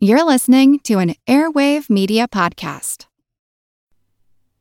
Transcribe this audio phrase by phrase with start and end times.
[0.00, 3.06] You're listening to an Airwave Media Podcast.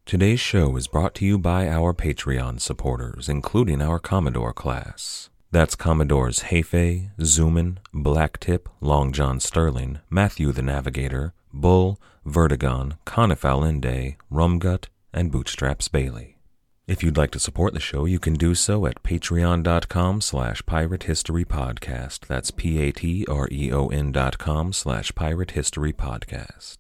[0.04, 5.29] Today's show is brought to you by our Patreon supporters, including our Commodore class.
[5.51, 14.15] That's Commodores Hefe, Zoomin, Blacktip, Long John Sterling, Matthew the Navigator, Bull, Vertigon, Conifal Inde,
[14.31, 16.36] Rumgut, and Bootstraps Bailey.
[16.88, 21.03] If you'd like to support the show, you can do so at patreon.com slash pirate
[21.03, 22.27] history podcast.
[22.27, 26.77] That's P-A-T-R-E-O-N dot com slash pirate history podcast.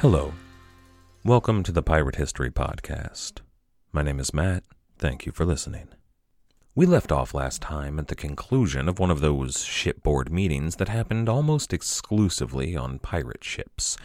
[0.00, 0.32] Hello.
[1.24, 3.40] Welcome to the Pirate History Podcast.
[3.90, 4.62] My name is Matt.
[4.96, 5.88] Thank you for listening.
[6.76, 10.88] We left off last time at the conclusion of one of those shipboard meetings that
[10.88, 13.96] happened almost exclusively on pirate ships.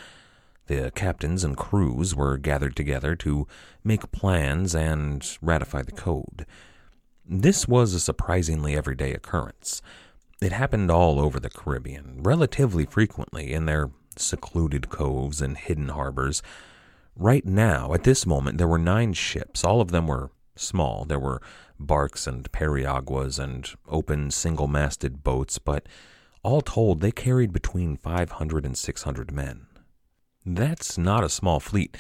[0.66, 3.46] The captains and crews were gathered together to
[3.84, 6.48] make plans and ratify the code.
[7.24, 9.84] This was a surprisingly everyday occurrence.
[10.42, 16.42] It happened all over the Caribbean, relatively frequently in their secluded coves and hidden harbors.
[17.16, 19.64] Right now, at this moment, there were nine ships.
[19.64, 21.06] All of them were small.
[21.06, 21.42] There were
[21.80, 25.88] barks and periaguas and open single masted boats, but
[26.44, 29.68] all told, they carried between 500 and 600 men.
[30.46, 31.96] That's not a small fleet.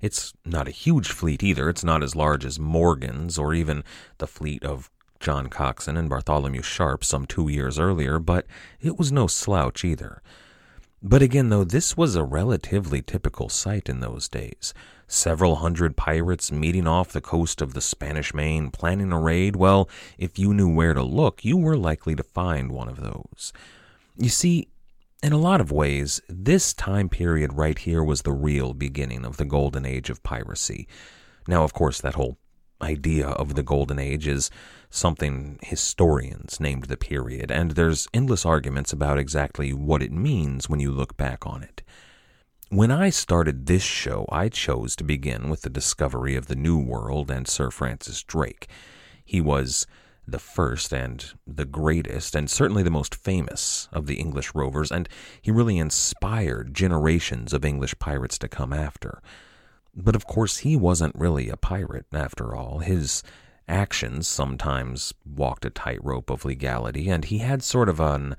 [0.00, 1.68] It's not a huge fleet either.
[1.68, 3.82] It's not as large as Morgan's or even
[4.18, 8.46] the fleet of John Coxon and Bartholomew Sharp some two years earlier, but
[8.80, 10.22] it was no slouch either.
[11.02, 14.74] But again, though, this was a relatively typical sight in those days.
[15.06, 19.54] Several hundred pirates meeting off the coast of the Spanish Main, planning a raid.
[19.54, 23.52] Well, if you knew where to look, you were likely to find one of those.
[24.16, 24.68] You see,
[25.22, 29.36] in a lot of ways, this time period right here was the real beginning of
[29.36, 30.88] the golden age of piracy.
[31.46, 32.38] Now, of course, that whole
[32.80, 34.50] idea of the golden age is
[34.90, 40.80] something historians named the period, and there's endless arguments about exactly what it means when
[40.80, 41.82] you look back on it.
[42.70, 46.78] When I started this show, I chose to begin with the discovery of the New
[46.78, 48.68] World and Sir Francis Drake.
[49.24, 49.86] He was
[50.26, 55.08] the first and the greatest, and certainly the most famous of the English rovers, and
[55.40, 59.22] he really inspired generations of English pirates to come after.
[60.00, 62.78] But of course, he wasn't really a pirate, after all.
[62.78, 63.24] His
[63.66, 68.36] actions sometimes walked a tightrope of legality, and he had sort of an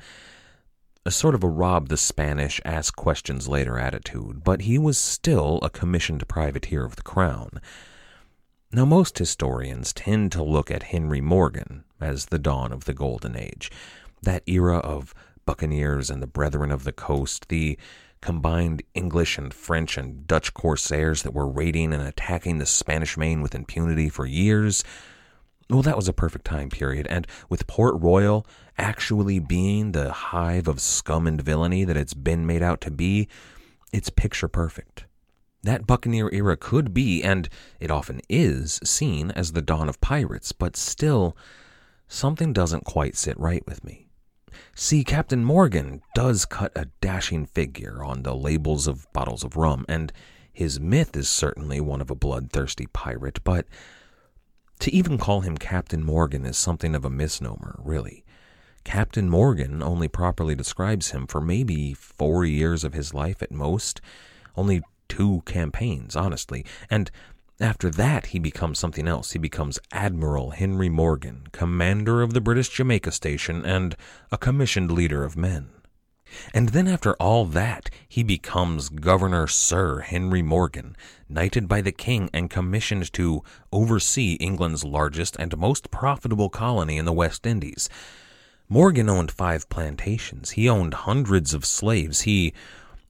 [1.06, 5.60] a sort of a rob the Spanish, ask questions later attitude, but he was still
[5.62, 7.62] a commissioned privateer of the crown.
[8.72, 13.36] Now, most historians tend to look at Henry Morgan as the dawn of the Golden
[13.36, 13.72] Age,
[14.22, 15.14] that era of
[15.46, 17.78] buccaneers and the Brethren of the Coast, the
[18.22, 23.42] combined English and French and Dutch corsairs that were raiding and attacking the Spanish Main
[23.42, 24.84] with impunity for years.
[25.70, 28.46] Well, that was a perfect time period, and with Port Royal
[28.78, 33.28] actually being the hive of scum and villainy that it's been made out to be,
[33.94, 35.06] it's picture perfect.
[35.64, 37.50] That Buccaneer era could be, and
[37.80, 41.36] it often is, seen as the dawn of pirates, but still,
[42.08, 44.09] something doesn't quite sit right with me.
[44.76, 49.86] See, Captain Morgan does cut a dashing figure on the labels of bottles of rum,
[49.88, 50.12] and
[50.52, 53.66] his myth is certainly one of a bloodthirsty pirate, but
[54.80, 58.26] to even call him Captain Morgan is something of a misnomer, really.
[58.84, 64.02] Captain Morgan only properly describes him for maybe four years of his life at most,
[64.56, 67.12] only two campaigns, honestly, and
[67.60, 69.32] after that he becomes something else.
[69.32, 73.96] He becomes Admiral Henry Morgan, commander of the British Jamaica Station, and
[74.32, 75.70] a commissioned leader of men.
[76.54, 80.96] And then after all that, he becomes Governor Sir Henry Morgan,
[81.28, 87.06] knighted by the king and commissioned to oversee England's largest and most profitable colony in
[87.06, 87.90] the West Indies.
[88.68, 90.52] Morgan owned five plantations.
[90.52, 92.22] He owned hundreds of slaves.
[92.22, 92.54] He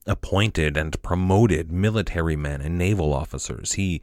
[0.05, 3.73] appointed and promoted military men and naval officers.
[3.73, 4.01] He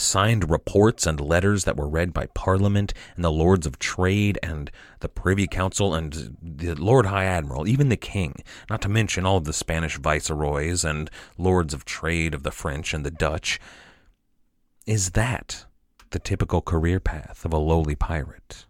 [0.00, 4.70] signed reports and letters that were read by Parliament and the Lords of Trade and
[5.00, 8.36] the Privy Council and the Lord High Admiral, even the King,
[8.70, 12.94] not to mention all of the Spanish viceroys and Lords of Trade of the French
[12.94, 13.60] and the Dutch.
[14.86, 15.66] Is that
[16.10, 18.64] the typical career path of a lowly pirate?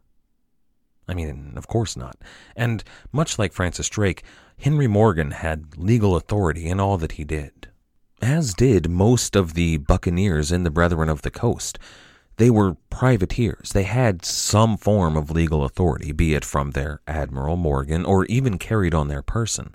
[1.08, 2.16] I mean, of course not.
[2.54, 4.22] And much like Francis Drake,
[4.58, 7.67] Henry Morgan had legal authority in all that he did.
[8.20, 11.78] As did most of the buccaneers in the Brethren of the Coast.
[12.36, 13.70] They were privateers.
[13.72, 18.58] They had some form of legal authority, be it from their Admiral Morgan or even
[18.58, 19.74] carried on their person.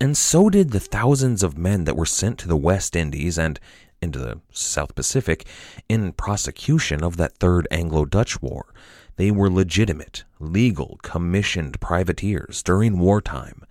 [0.00, 3.60] And so did the thousands of men that were sent to the West Indies and
[4.00, 5.46] into the South Pacific
[5.88, 8.72] in prosecution of that Third Anglo Dutch War.
[9.16, 13.64] They were legitimate, legal, commissioned privateers during wartime.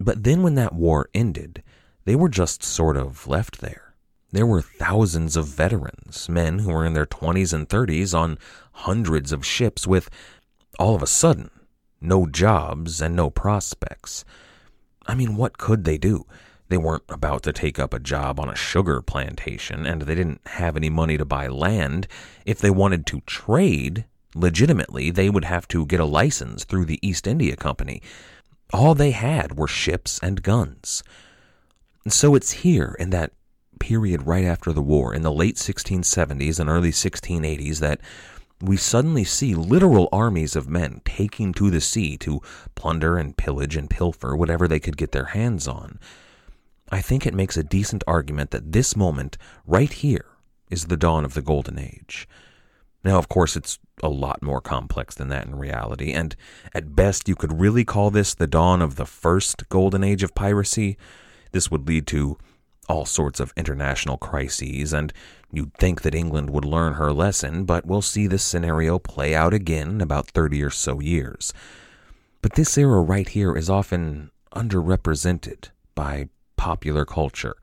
[0.00, 1.62] But then when that war ended,
[2.04, 3.94] they were just sort of left there.
[4.30, 8.38] There were thousands of veterans, men who were in their 20s and 30s on
[8.72, 10.10] hundreds of ships with,
[10.78, 11.50] all of a sudden,
[12.00, 14.24] no jobs and no prospects.
[15.06, 16.26] I mean, what could they do?
[16.68, 20.40] They weren't about to take up a job on a sugar plantation, and they didn't
[20.46, 22.08] have any money to buy land.
[22.44, 24.04] If they wanted to trade
[24.34, 28.02] legitimately, they would have to get a license through the East India Company.
[28.72, 31.04] All they had were ships and guns.
[32.04, 33.32] And so it's here in that
[33.80, 38.00] period right after the war, in the late 1670s and early 1680s, that
[38.60, 42.40] we suddenly see literal armies of men taking to the sea to
[42.74, 45.98] plunder and pillage and pilfer whatever they could get their hands on.
[46.90, 49.36] I think it makes a decent argument that this moment,
[49.66, 50.26] right here,
[50.70, 52.28] is the dawn of the Golden Age.
[53.02, 56.34] Now, of course, it's a lot more complex than that in reality, and
[56.74, 60.34] at best, you could really call this the dawn of the first Golden Age of
[60.34, 60.96] piracy.
[61.54, 62.36] This would lead to
[62.88, 65.12] all sorts of international crises, and
[65.52, 69.54] you'd think that England would learn her lesson, but we'll see this scenario play out
[69.54, 71.52] again in about 30 or so years.
[72.42, 77.54] But this era right here is often underrepresented by popular culture.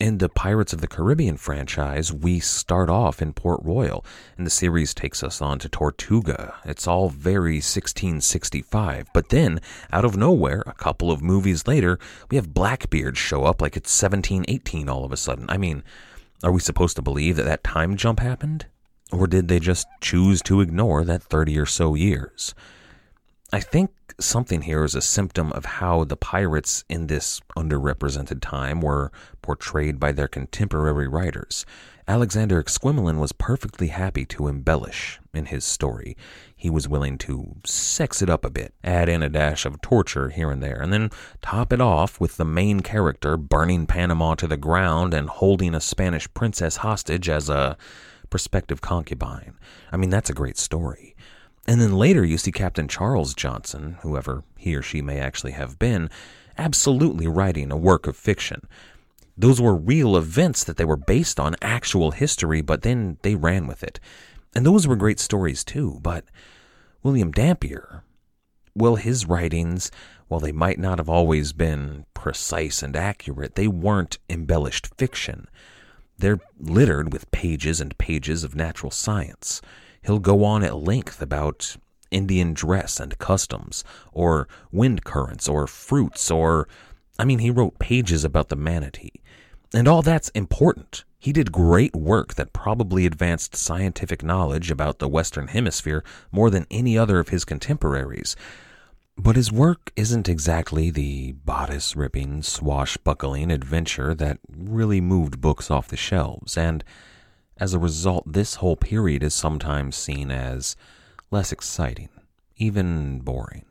[0.00, 4.02] In the Pirates of the Caribbean franchise, we start off in Port Royal,
[4.38, 6.54] and the series takes us on to Tortuga.
[6.64, 9.08] It's all very 1665.
[9.12, 9.60] But then,
[9.92, 11.98] out of nowhere, a couple of movies later,
[12.30, 15.44] we have Blackbeard show up like it's 1718 all of a sudden.
[15.50, 15.84] I mean,
[16.42, 18.64] are we supposed to believe that that time jump happened?
[19.12, 22.54] Or did they just choose to ignore that 30 or so years?
[23.52, 28.80] I think something here is a symptom of how the pirates in this underrepresented time
[28.80, 29.10] were
[29.42, 31.66] portrayed by their contemporary writers.
[32.06, 36.16] Alexander Exquemelin was perfectly happy to embellish in his story.
[36.56, 40.28] He was willing to sex it up a bit, add in a dash of torture
[40.28, 41.10] here and there, and then
[41.42, 45.80] top it off with the main character burning Panama to the ground and holding a
[45.80, 47.76] Spanish princess hostage as a
[48.28, 49.54] prospective concubine.
[49.90, 51.09] I mean, that's a great story.
[51.66, 55.78] And then later you see Captain Charles Johnson, whoever he or she may actually have
[55.78, 56.10] been,
[56.58, 58.62] absolutely writing a work of fiction.
[59.36, 63.66] Those were real events that they were based on actual history, but then they ran
[63.66, 64.00] with it.
[64.54, 66.24] And those were great stories too, but
[67.02, 68.04] William Dampier,
[68.74, 69.90] well, his writings,
[70.28, 75.48] while they might not have always been precise and accurate, they weren't embellished fiction.
[76.18, 79.62] They're littered with pages and pages of natural science.
[80.02, 81.76] He'll go on at length about
[82.10, 86.68] Indian dress and customs, or wind currents, or fruits, or.
[87.18, 89.20] I mean, he wrote pages about the manatee.
[89.74, 91.04] And all that's important.
[91.18, 96.66] He did great work that probably advanced scientific knowledge about the Western Hemisphere more than
[96.70, 98.36] any other of his contemporaries.
[99.18, 105.88] But his work isn't exactly the bodice ripping, swashbuckling adventure that really moved books off
[105.88, 106.82] the shelves, and
[107.60, 110.76] as a result, this whole period is sometimes seen as
[111.30, 112.08] less exciting,
[112.56, 113.66] even boring.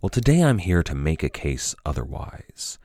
[0.00, 2.78] Well, today I'm here to make a case otherwise.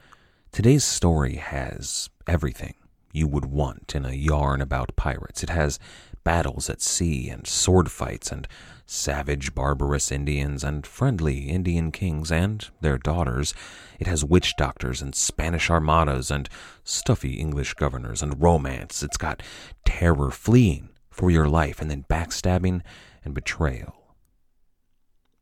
[0.52, 2.74] Today's story has everything
[3.14, 5.44] you would want in a yarn about pirates.
[5.44, 5.80] It has
[6.24, 8.48] battles at sea and sword fights and
[8.86, 13.54] savage, barbarous Indians and friendly Indian kings and their daughters.
[14.00, 16.50] It has witch doctors and Spanish armadas and
[16.84, 19.02] stuffy English governors and romance.
[19.02, 19.42] It's got
[19.84, 22.82] terror fleeing for your life and then backstabbing
[23.24, 23.96] and betrayal.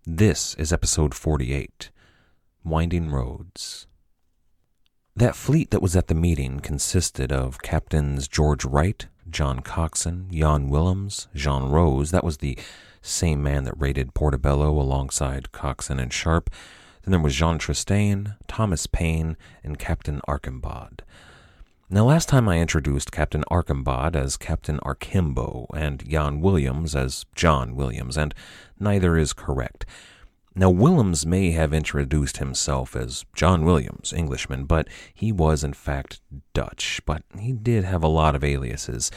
[0.05, 1.89] This is episode 48
[2.63, 3.87] Winding Roads.
[5.15, 10.69] That fleet that was at the meeting consisted of Captains George Wright, John Coxon, Jan
[10.69, 12.11] Willems, Jean Rose.
[12.11, 12.57] That was the
[13.03, 16.49] same man that raided Portobello alongside Coxon and Sharp.
[17.03, 21.01] Then there was Jean Tristain, Thomas Paine, and Captain Archambaud.
[21.89, 27.75] Now, last time I introduced Captain Archambaud as Captain Arkimbo and Jan Willems as John
[27.75, 28.33] Williams, and
[28.79, 29.85] neither is correct.
[30.55, 36.21] Now, Willems may have introduced himself as John Williams, Englishman, but he was in fact
[36.53, 39.11] Dutch, but he did have a lot of aliases.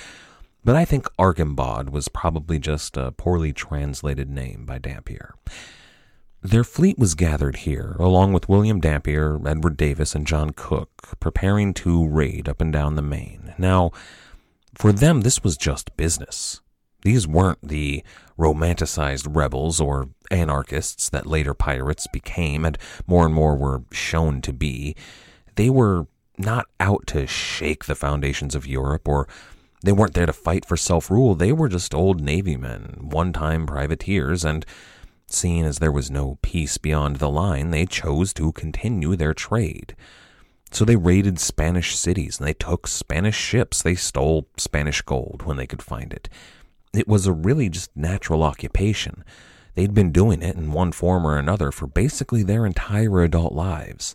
[0.66, 5.36] But I think Archambaud was probably just a poorly translated name by Dampier.
[6.42, 11.72] Their fleet was gathered here, along with William Dampier, Edward Davis, and John Cooke, preparing
[11.74, 13.54] to raid up and down the Main.
[13.56, 13.92] Now,
[14.74, 16.60] for them, this was just business.
[17.02, 18.02] These weren't the
[18.36, 24.52] romanticized rebels or anarchists that later pirates became and more and more were shown to
[24.52, 24.96] be.
[25.54, 26.08] They were
[26.38, 29.28] not out to shake the foundations of Europe or
[29.86, 31.34] they weren't there to fight for self rule.
[31.34, 34.66] They were just old Navy men, one time privateers, and
[35.28, 39.94] seeing as there was no peace beyond the line, they chose to continue their trade.
[40.72, 43.82] So they raided Spanish cities and they took Spanish ships.
[43.82, 46.28] They stole Spanish gold when they could find it.
[46.92, 49.24] It was a really just natural occupation.
[49.74, 54.14] They'd been doing it in one form or another for basically their entire adult lives.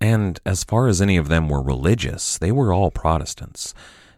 [0.00, 3.74] And as far as any of them were religious, they were all Protestants.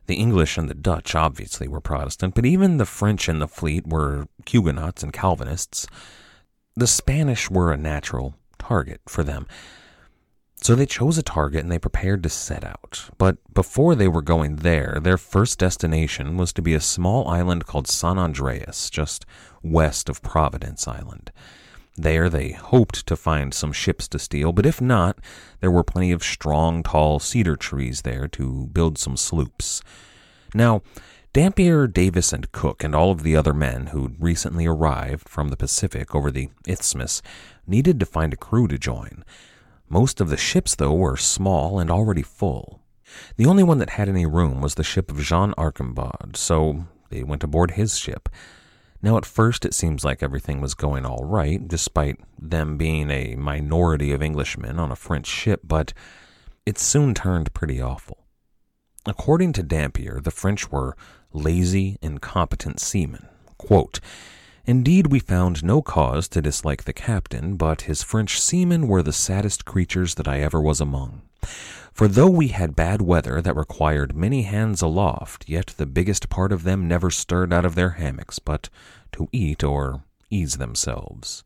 [0.07, 3.87] The English and the Dutch obviously were Protestant, but even the French in the fleet
[3.87, 5.87] were Huguenots and Calvinists.
[6.77, 9.47] The Spanish were a natural target for them.
[10.57, 13.11] So they chose a target and they prepared to set out.
[13.19, 17.67] But before they were going there, their first destination was to be a small island
[17.67, 19.27] called San Andreas, just
[19.63, 21.31] west of Providence Island.
[21.97, 25.19] There they hoped to find some ships to steal, but if not,
[25.61, 29.83] there were plenty of strong, tall cedar trees there to build some sloops.
[30.55, 30.83] Now,
[31.33, 35.57] Dampier, Davis, and Cooke, and all of the other men who'd recently arrived from the
[35.57, 37.21] Pacific over the Isthmus,
[37.67, 39.25] needed to find a crew to join.
[39.89, 42.81] Most of the ships, though, were small and already full.
[43.37, 47.23] The only one that had any room was the ship of Jean Archambaud, so they
[47.23, 48.29] went aboard his ship.
[49.07, 53.37] Now, at first, it seems like everything was going all right, despite them being a
[53.37, 55.93] minority of Englishmen on a French ship, but
[56.67, 58.27] it soon turned pretty awful.
[59.07, 60.97] According to Dampier, the French were
[61.33, 63.29] lazy, incompetent seamen.
[63.59, 64.01] Quote,
[64.65, 69.13] Indeed, we found no cause to dislike the captain, but his French seamen were the
[69.13, 71.23] saddest creatures that I ever was among.
[71.93, 76.53] For though we had bad weather that required many hands aloft, yet the biggest part
[76.53, 78.69] of them never stirred out of their hammocks but
[79.13, 81.43] to eat or ease themselves.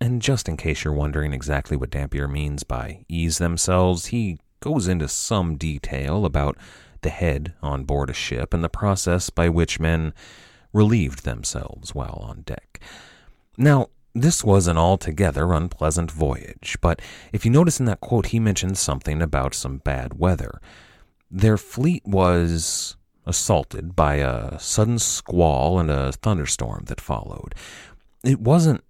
[0.00, 4.88] And just in case you're wondering exactly what Dampier means by ease themselves, he goes
[4.88, 6.56] into some detail about
[7.02, 10.12] the head on board a ship and the process by which men
[10.72, 12.80] relieved themselves while on deck.
[13.56, 17.00] Now, this was an altogether unpleasant voyage, but
[17.32, 20.60] if you notice in that quote, he mentions something about some bad weather.
[21.30, 27.54] Their fleet was assaulted by a sudden squall and a thunderstorm that followed.
[28.22, 28.82] It wasn't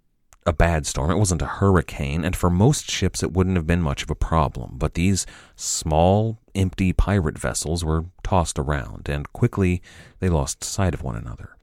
[0.44, 3.82] a bad storm, it wasn't a hurricane, and for most ships it wouldn't have been
[3.82, 5.24] much of a problem, but these
[5.54, 9.80] small, empty pirate vessels were tossed around, and quickly
[10.18, 11.56] they lost sight of one another.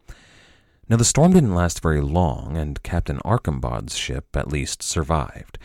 [0.89, 5.59] Now, the storm didn't last very long, and Captain Archambaud's ship at least survived.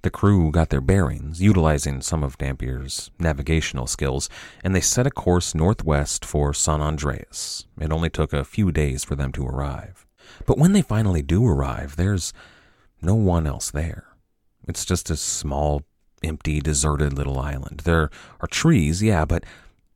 [0.00, 4.30] The crew got their bearings, utilizing some of Dampier's navigational skills,
[4.64, 7.66] and they set a course northwest for San Andreas.
[7.78, 10.06] It only took a few days for them to arrive.
[10.46, 12.32] But when they finally do arrive, there's
[13.02, 14.06] no one else there.
[14.66, 15.82] It's just a small,
[16.24, 17.82] empty, deserted little island.
[17.84, 18.10] There
[18.40, 19.44] are trees, yeah, but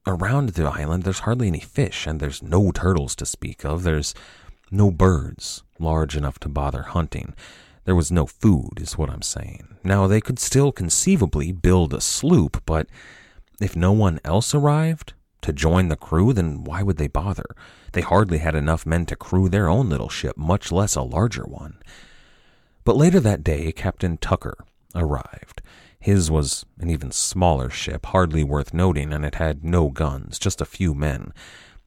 [0.06, 3.82] around the island there's hardly any fish, and there's no turtles to speak of.
[3.82, 4.14] There's
[4.70, 7.34] no birds large enough to bother hunting.
[7.84, 9.76] There was no food, is what I'm saying.
[9.84, 12.88] Now, they could still conceivably build a sloop, but
[13.60, 17.54] if no one else arrived to join the crew, then why would they bother?
[17.92, 21.44] They hardly had enough men to crew their own little ship, much less a larger
[21.44, 21.78] one.
[22.84, 24.56] But later that day, Captain Tucker
[24.94, 25.62] arrived.
[25.98, 30.60] His was an even smaller ship, hardly worth noting, and it had no guns, just
[30.60, 31.32] a few men.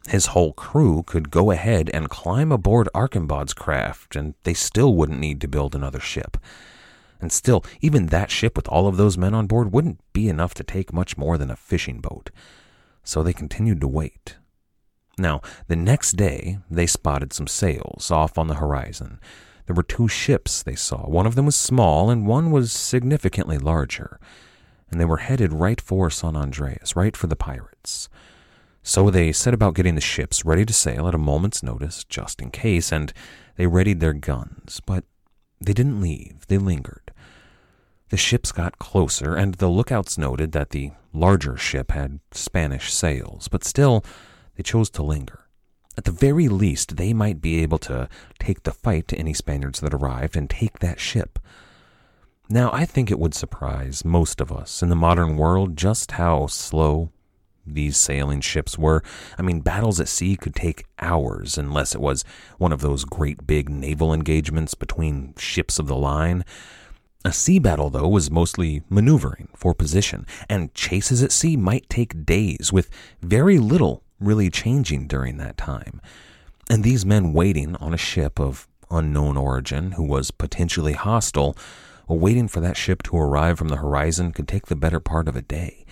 [0.07, 5.19] His whole crew could go ahead and climb aboard Archambaud's craft, and they still wouldn't
[5.19, 6.37] need to build another ship.
[7.21, 10.53] And still, even that ship with all of those men on board wouldn't be enough
[10.55, 12.29] to take much more than a fishing boat.
[13.03, 14.37] So they continued to wait.
[15.17, 19.19] Now, the next day, they spotted some sails off on the horizon.
[19.65, 21.07] There were two ships they saw.
[21.07, 24.19] One of them was small, and one was significantly larger.
[24.89, 28.09] And they were headed right for San Andreas, right for the pirates.
[28.81, 32.41] So they set about getting the ships ready to sail at a moment's notice, just
[32.41, 33.13] in case, and
[33.55, 34.81] they readied their guns.
[34.85, 35.03] But
[35.59, 37.11] they didn't leave, they lingered.
[38.09, 43.47] The ships got closer, and the lookouts noted that the larger ship had Spanish sails,
[43.47, 44.03] but still,
[44.55, 45.45] they chose to linger.
[45.97, 48.07] At the very least, they might be able to
[48.39, 51.37] take the fight to any Spaniards that arrived and take that ship.
[52.47, 56.47] Now, I think it would surprise most of us in the modern world just how
[56.47, 57.11] slow
[57.73, 59.03] these sailing ships were.
[59.37, 62.23] I mean, battles at sea could take hours unless it was
[62.57, 66.43] one of those great big naval engagements between ships of the line.
[67.25, 72.25] A sea battle, though, was mostly maneuvering for position, and chases at sea might take
[72.25, 72.89] days, with
[73.21, 76.01] very little really changing during that time.
[76.69, 81.57] And these men waiting on a ship of unknown origin who was potentially hostile,
[82.07, 85.35] waiting for that ship to arrive from the horizon could take the better part of
[85.35, 85.85] a day.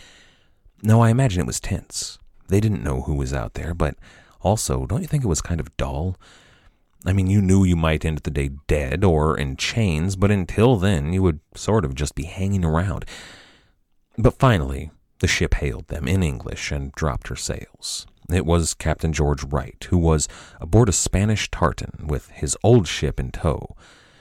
[0.83, 2.19] Now, I imagine it was tense.
[2.49, 3.95] They didn't know who was out there, but
[4.41, 6.17] also, don't you think it was kind of dull?
[7.05, 10.77] I mean, you knew you might end the day dead or in chains, but until
[10.77, 13.05] then, you would sort of just be hanging around.
[14.17, 18.05] But finally, the ship hailed them in English and dropped her sails.
[18.31, 20.27] It was Captain George Wright, who was
[20.59, 23.75] aboard a Spanish tartan with his old ship in tow.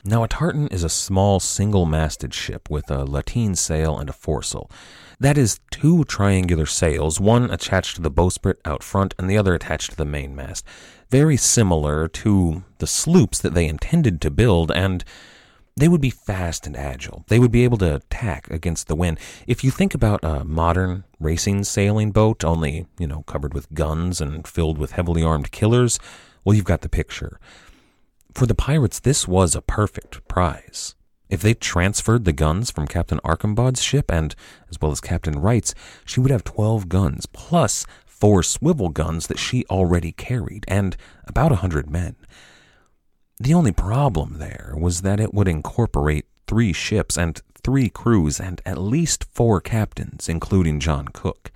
[0.04, 4.12] Now, a tartan is a small single masted ship with a lateen sail and a
[4.12, 4.70] foresail.
[5.18, 9.54] That is, two triangular sails, one attached to the bowsprit out front and the other
[9.54, 10.64] attached to the mainmast.
[11.10, 15.04] Very similar to the sloops that they intended to build, and
[15.74, 17.24] they would be fast and agile.
[17.28, 19.18] They would be able to tack against the wind.
[19.46, 24.20] If you think about a modern racing sailing boat, only, you know, covered with guns
[24.20, 25.98] and filled with heavily armed killers,
[26.44, 27.40] well, you've got the picture.
[28.34, 30.94] For the pirates, this was a perfect prize.
[31.28, 34.34] If they transferred the guns from Captain Archambaud's ship and
[34.70, 39.38] as well as Captain Wright's, she would have 12 guns plus four swivel guns that
[39.38, 42.16] she already carried and about a 100 men.
[43.38, 48.62] The only problem there was that it would incorporate three ships and three crews and
[48.64, 51.50] at least four captains, including John Cooke.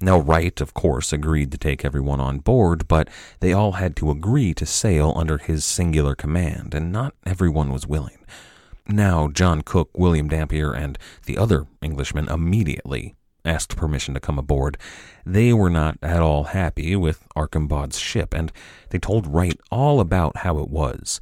[0.00, 3.08] Now, Wright, of course, agreed to take everyone on board, but
[3.40, 7.86] they all had to agree to sail under his singular command, and not everyone was
[7.86, 8.18] willing.
[8.88, 13.14] Now, John Cooke, William Dampier, and the other Englishmen immediately
[13.44, 14.78] asked permission to come aboard.
[15.26, 18.50] They were not at all happy with Archambaud's ship, and
[18.88, 21.20] they told Wright all about how it was.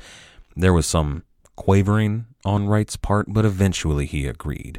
[0.54, 1.24] There was some
[1.56, 4.78] quavering on Wright's part, but eventually he agreed.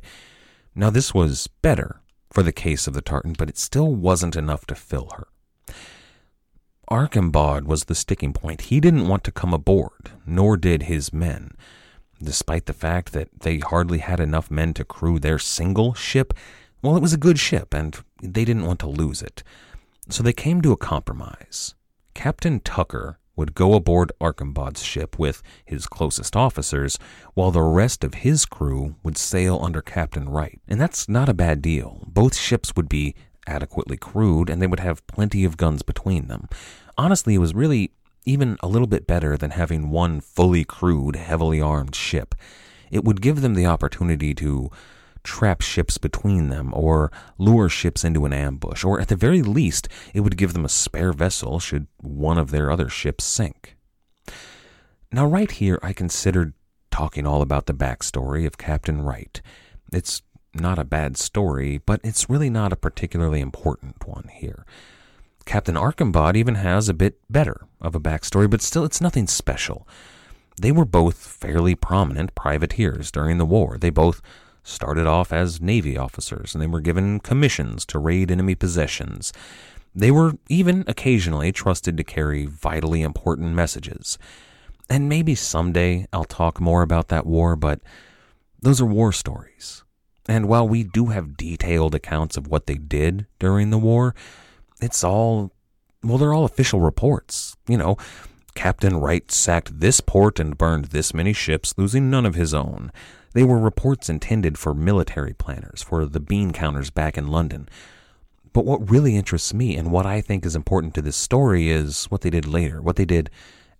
[0.73, 2.01] Now, this was better
[2.31, 5.27] for the case of the tartan, but it still wasn't enough to fill her.
[6.89, 8.61] Archambaud was the sticking point.
[8.61, 11.51] He didn't want to come aboard, nor did his men.
[12.21, 16.33] Despite the fact that they hardly had enough men to crew their single ship,
[16.81, 19.43] well, it was a good ship, and they didn't want to lose it.
[20.09, 21.75] So they came to a compromise.
[22.13, 26.97] Captain Tucker would go aboard Archambaud's ship with his closest officers,
[27.35, 30.59] while the rest of his crew would sail under Captain Wright.
[30.67, 32.03] And that's not a bad deal.
[32.07, 33.13] Both ships would be
[33.45, 36.49] adequately crewed, and they would have plenty of guns between them.
[36.97, 37.91] Honestly, it was really
[38.27, 42.35] even a little bit better than having one fully crewed, heavily armed ship.
[42.91, 44.69] It would give them the opportunity to
[45.23, 49.89] trap ships between them, or lure ships into an ambush, or at the very least,
[50.13, 53.75] it would give them a spare vessel should one of their other ships sink.
[55.11, 56.53] Now, right here, I considered
[56.91, 59.41] talking all about the backstory of Captain Wright.
[59.91, 60.21] It's
[60.53, 64.65] not a bad story, but it's really not a particularly important one here.
[65.47, 69.87] Captain Archambaud even has a bit better of a backstory, but still, it's nothing special.
[70.59, 73.77] They were both fairly prominent privateers during the war.
[73.79, 74.21] They both
[74.61, 79.31] started off as Navy officers, and they were given commissions to raid enemy possessions.
[79.95, 84.17] They were even occasionally trusted to carry vitally important messages.
[84.89, 87.79] And maybe someday I'll talk more about that war, but
[88.61, 89.85] those are war stories.
[90.27, 94.13] And while we do have detailed accounts of what they did during the war,
[94.81, 95.51] it's all,
[96.03, 97.55] well, they're all official reports.
[97.67, 97.97] You know,
[98.55, 102.91] Captain Wright sacked this port and burned this many ships, losing none of his own.
[103.33, 107.69] They were reports intended for military planners, for the bean counters back in London.
[108.53, 112.05] But what really interests me and what I think is important to this story is
[112.05, 113.29] what they did later, what they did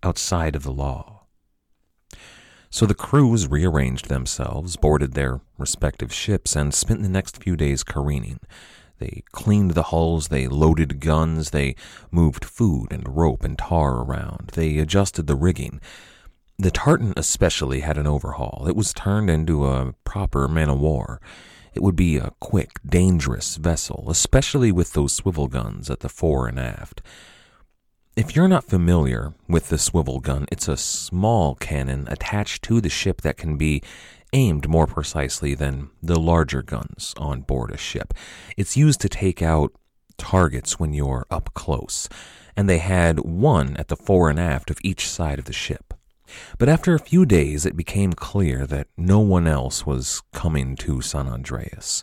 [0.02, 1.24] outside of the law.
[2.70, 7.82] So the crews rearranged themselves, boarded their respective ships, and spent the next few days
[7.82, 8.40] careening.
[8.98, 11.76] They cleaned the hulls, they loaded guns, they
[12.10, 15.80] moved food and rope and tar around, they adjusted the rigging.
[16.58, 18.64] The tartan especially had an overhaul.
[18.68, 21.20] It was turned into a proper man of war.
[21.72, 26.48] It would be a quick, dangerous vessel, especially with those swivel guns at the fore
[26.48, 27.00] and aft.
[28.18, 32.88] If you're not familiar with the swivel gun, it's a small cannon attached to the
[32.88, 33.80] ship that can be
[34.32, 38.12] aimed more precisely than the larger guns on board a ship.
[38.56, 39.72] It's used to take out
[40.16, 42.08] targets when you're up close,
[42.56, 45.94] and they had one at the fore and aft of each side of the ship.
[46.58, 51.02] But after a few days, it became clear that no one else was coming to
[51.02, 52.02] San Andreas.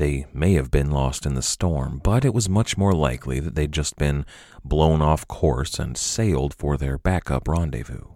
[0.00, 3.54] They may have been lost in the storm, but it was much more likely that
[3.54, 4.24] they'd just been
[4.64, 8.14] blown off course and sailed for their backup rendezvous.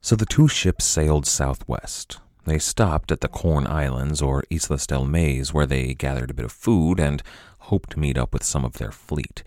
[0.00, 2.20] So the two ships sailed southwest.
[2.44, 6.44] They stopped at the Corn Islands or Islas del Mays, where they gathered a bit
[6.44, 7.20] of food and
[7.58, 9.42] hoped to meet up with some of their fleet.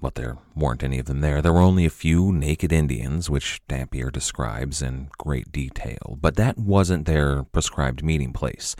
[0.00, 1.42] But there weren't any of them there.
[1.42, 6.16] There were only a few naked Indians, which Dampier describes in great detail.
[6.18, 8.74] But that wasn't their prescribed meeting place.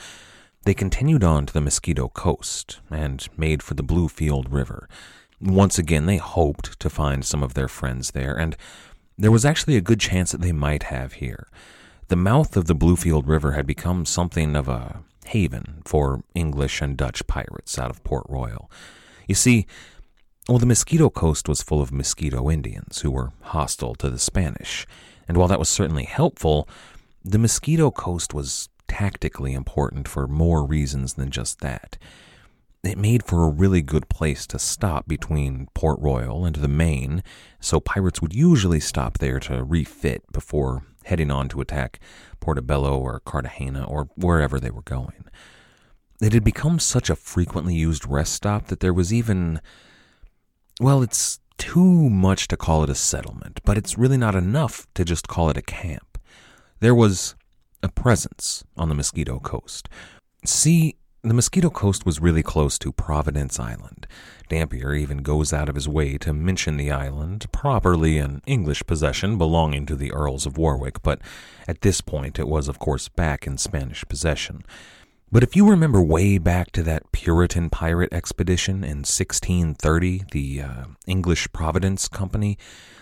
[0.69, 4.87] They continued on to the Mosquito Coast and made for the Bluefield River.
[5.41, 8.55] Once again, they hoped to find some of their friends there, and
[9.17, 11.49] there was actually a good chance that they might have here.
[12.09, 16.99] The mouth of the Bluefield River had become something of a haven for English and
[16.99, 18.71] Dutch pirates out of Port Royal.
[19.27, 19.67] You see,
[20.51, 24.87] well, the Mosquito Coast was full of Mosquito Indians who were hostile to the Spanish,
[25.27, 26.69] and while that was certainly helpful,
[27.25, 31.99] the Mosquito Coast was tactically important for more reasons than just that.
[32.83, 37.23] It made for a really good place to stop between Port Royal and the Main,
[37.61, 42.01] so pirates would usually stop there to refit before heading on to attack
[42.41, 45.25] Portobello or Cartagena or wherever they were going.
[46.21, 49.61] It had become such a frequently used rest stop that there was even.
[50.81, 55.05] Well, it's too much to call it a settlement, but it's really not enough to
[55.05, 56.19] just call it a camp.
[56.81, 57.35] There was
[57.83, 59.89] a presence on the Mosquito Coast.
[60.45, 64.07] See, the Mosquito Coast was really close to Providence Island.
[64.49, 69.37] Dampier even goes out of his way to mention the island, properly an English possession
[69.37, 71.21] belonging to the Earls of Warwick, but
[71.67, 74.65] at this point it was, of course, back in Spanish possession.
[75.31, 80.85] But if you remember way back to that Puritan pirate expedition in 1630, the uh,
[81.07, 82.57] English Providence Company,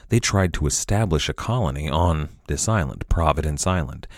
[0.09, 4.09] they tried to establish a colony on this island, Providence Island.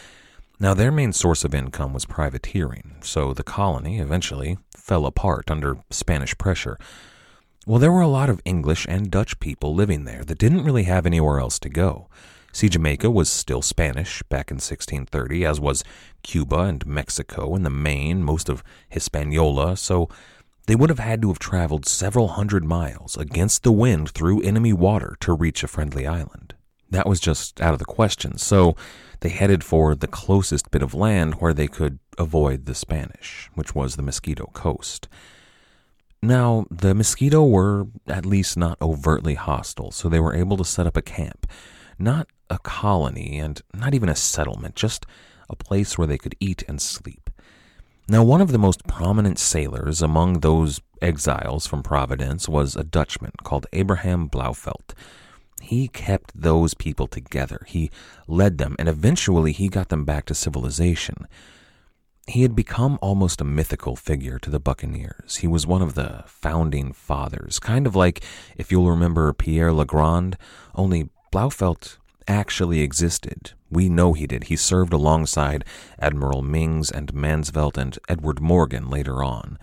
[0.60, 5.78] Now, their main source of income was privateering, so the colony eventually fell apart under
[5.90, 6.76] Spanish pressure.
[7.64, 10.82] Well, there were a lot of English and Dutch people living there that didn't really
[10.84, 12.08] have anywhere else to go.
[12.50, 15.84] See, Jamaica was still Spanish back in 1630, as was
[16.22, 20.08] Cuba and Mexico and the Main, most of Hispaniola, so
[20.66, 24.72] they would have had to have traveled several hundred miles against the wind through enemy
[24.72, 26.54] water to reach a friendly island.
[26.90, 28.74] That was just out of the question, so
[29.20, 33.74] they headed for the closest bit of land where they could avoid the Spanish, which
[33.74, 35.08] was the Mosquito Coast.
[36.22, 40.86] Now, the Mosquito were at least not overtly hostile, so they were able to set
[40.86, 41.46] up a camp.
[41.98, 45.06] Not a colony and not even a settlement, just
[45.48, 47.30] a place where they could eat and sleep.
[48.08, 53.32] Now, one of the most prominent sailors among those exiles from Providence was a Dutchman
[53.44, 54.94] called Abraham Blauvelt.
[55.60, 57.64] He kept those people together.
[57.66, 57.90] He
[58.26, 61.26] led them, and eventually he got them back to civilization.
[62.26, 65.36] He had become almost a mythical figure to the Buccaneers.
[65.36, 68.22] He was one of the founding fathers, kind of like,
[68.56, 70.36] if you'll remember Pierre Legrand,
[70.74, 73.52] only Blauvelt actually existed.
[73.70, 74.44] We know he did.
[74.44, 75.64] He served alongside
[75.98, 79.58] Admiral Myngs and Mansvelt and Edward Morgan later on.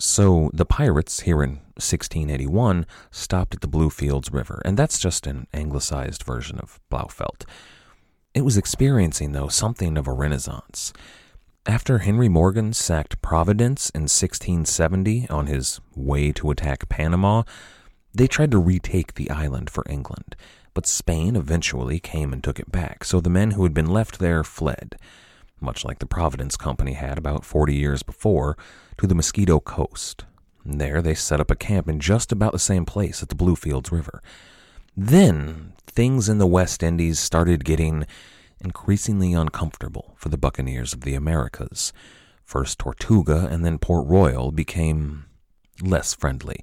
[0.00, 5.46] So the pirates here in 1681 stopped at the Bluefields River, and that's just an
[5.52, 7.44] anglicized version of Blauvelt.
[8.32, 10.94] It was experiencing, though, something of a renaissance.
[11.66, 17.42] After Henry Morgan sacked Providence in 1670 on his way to attack Panama,
[18.14, 20.34] they tried to retake the island for England,
[20.72, 24.18] but Spain eventually came and took it back, so the men who had been left
[24.18, 24.96] there fled
[25.60, 28.56] much like the Providence Company had about 40 years before,
[29.00, 30.26] to the Mosquito Coast.
[30.62, 33.90] There they set up a camp in just about the same place at the Bluefields
[33.90, 34.22] River.
[34.94, 38.06] Then things in the West Indies started getting
[38.62, 41.94] increasingly uncomfortable for the buccaneers of the Americas.
[42.44, 45.24] First Tortuga and then Port Royal became
[45.80, 46.62] less friendly.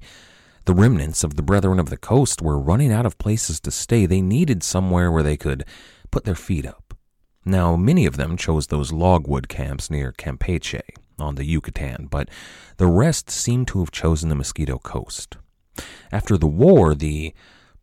[0.65, 4.06] The remnants of the Brethren of the Coast were running out of places to stay.
[4.06, 5.65] They needed somewhere where they could
[6.12, 6.93] put their feet up.
[7.43, 10.82] Now, many of them chose those logwood camps near Campeche
[11.19, 12.30] on the Yucatan, but
[12.77, 15.38] the rest seem to have chosen the Mosquito Coast.
[16.12, 17.34] After the war, the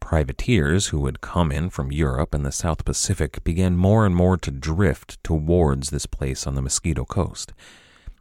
[0.00, 4.36] privateers who had come in from Europe and the South Pacific began more and more
[4.36, 7.52] to drift towards this place on the Mosquito Coast.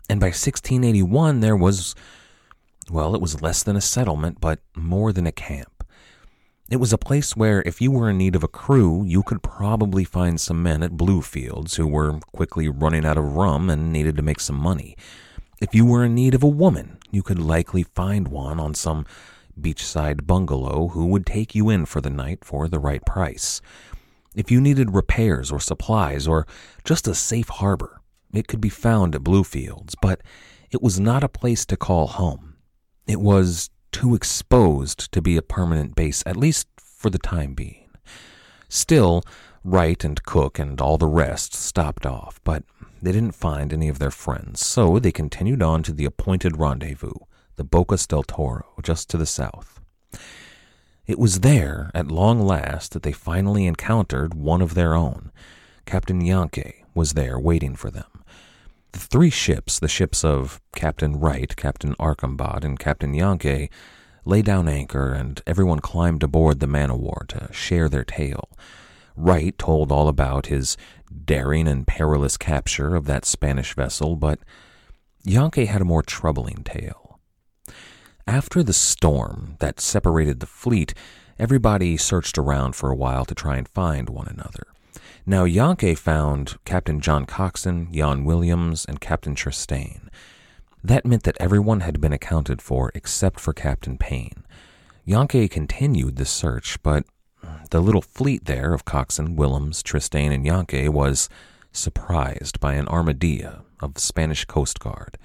[0.09, 1.95] And by 1681, there was,
[2.89, 5.72] well, it was less than a settlement, but more than a camp.
[6.73, 9.43] It was a place where, if you were in need of a crew, you could
[9.43, 14.17] probably find some men at Bluefields who were quickly running out of rum and needed
[14.17, 14.97] to make some money.
[15.61, 19.05] If you were in need of a woman, you could likely find one on some
[19.61, 23.61] beachside bungalow who would take you in for the night for the right price.
[24.33, 26.47] If you needed repairs or supplies or
[26.83, 28.01] just a safe harbor,
[28.33, 30.21] it could be found at Bluefields, but
[30.71, 32.55] it was not a place to call home.
[33.05, 37.89] It was too exposed to be a permanent base, at least for the time being.
[38.67, 39.23] Still,
[39.63, 42.63] Wright and Cooke and all the rest stopped off, but
[43.01, 47.13] they didn't find any of their friends, so they continued on to the appointed rendezvous,
[47.55, 49.79] the Bocas del Toro, just to the south.
[51.05, 55.31] It was there, at long last, that they finally encountered one of their own.
[55.85, 58.12] Captain Yankee was there waiting for them.
[58.93, 63.69] The three ships, the ships of Captain Wright, Captain Archambaud, and Captain Yankee,
[64.23, 68.49] lay down anchor, and everyone climbed aboard the man o' war to share their tale.
[69.15, 70.77] Wright told all about his
[71.25, 74.39] daring and perilous capture of that Spanish vessel, but
[75.23, 77.19] Yankee had a more troubling tale.
[78.27, 80.93] After the storm that separated the fleet,
[81.39, 84.67] everybody searched around for a while to try and find one another.
[85.25, 90.09] Now, Yankee found Captain John Coxon, Jan Willems, and Captain Tristane.
[90.83, 94.43] That meant that everyone had been accounted for except for Captain Payne.
[95.05, 97.05] Yankee continued the search, but
[97.69, 101.29] the little fleet there of Coxon, Willems, Tristane, and Yankee was
[101.71, 105.17] surprised by an armadillo of the Spanish Coast Guard.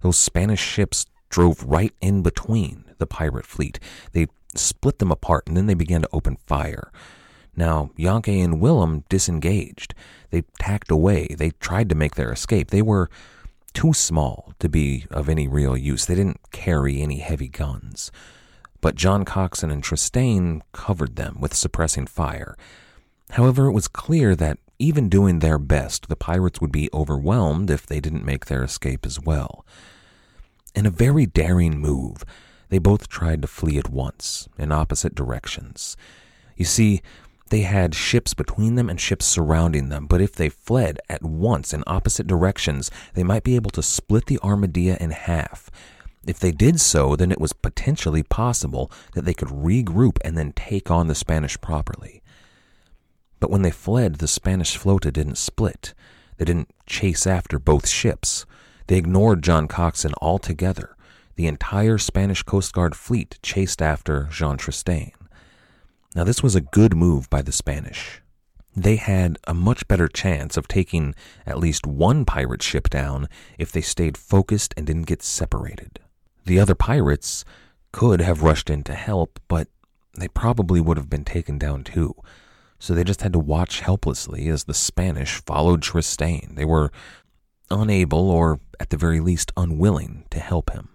[0.00, 3.78] Those Spanish ships drove right in between the pirate fleet.
[4.12, 6.90] They split them apart and then they began to open fire.
[7.58, 9.92] Now, Yankee and Willem disengaged.
[10.30, 11.34] They tacked away.
[11.36, 12.70] They tried to make their escape.
[12.70, 13.10] They were
[13.74, 16.06] too small to be of any real use.
[16.06, 18.12] They didn't carry any heavy guns.
[18.80, 22.56] But John Coxon and Tristane covered them with suppressing fire.
[23.30, 27.84] However, it was clear that even doing their best, the pirates would be overwhelmed if
[27.84, 29.66] they didn't make their escape as well.
[30.76, 32.22] In a very daring move,
[32.68, 35.96] they both tried to flee at once, in opposite directions.
[36.56, 37.02] You see,
[37.48, 41.72] they had ships between them and ships surrounding them, but if they fled at once
[41.72, 45.70] in opposite directions, they might be able to split the Armadillo in half.
[46.26, 50.52] If they did so, then it was potentially possible that they could regroup and then
[50.52, 52.22] take on the Spanish properly.
[53.40, 55.94] But when they fled, the Spanish flota didn't split.
[56.36, 58.46] They didn't chase after both ships.
[58.88, 60.96] They ignored John Coxon altogether.
[61.36, 65.12] The entire Spanish Coast Guard fleet chased after Jean Tristane.
[66.18, 68.22] Now, this was a good move by the Spanish.
[68.74, 71.14] They had a much better chance of taking
[71.46, 76.00] at least one pirate ship down if they stayed focused and didn't get separated.
[76.44, 77.44] The other pirates
[77.92, 79.68] could have rushed in to help, but
[80.18, 82.16] they probably would have been taken down too.
[82.80, 86.56] So they just had to watch helplessly as the Spanish followed Tristane.
[86.56, 86.90] They were
[87.70, 90.88] unable, or at the very least unwilling, to help him.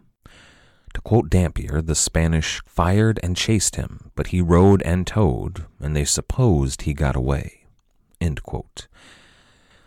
[0.93, 5.95] To quote Dampier, the Spanish fired and chased him, but he rowed and towed, and
[5.95, 7.65] they supposed he got away.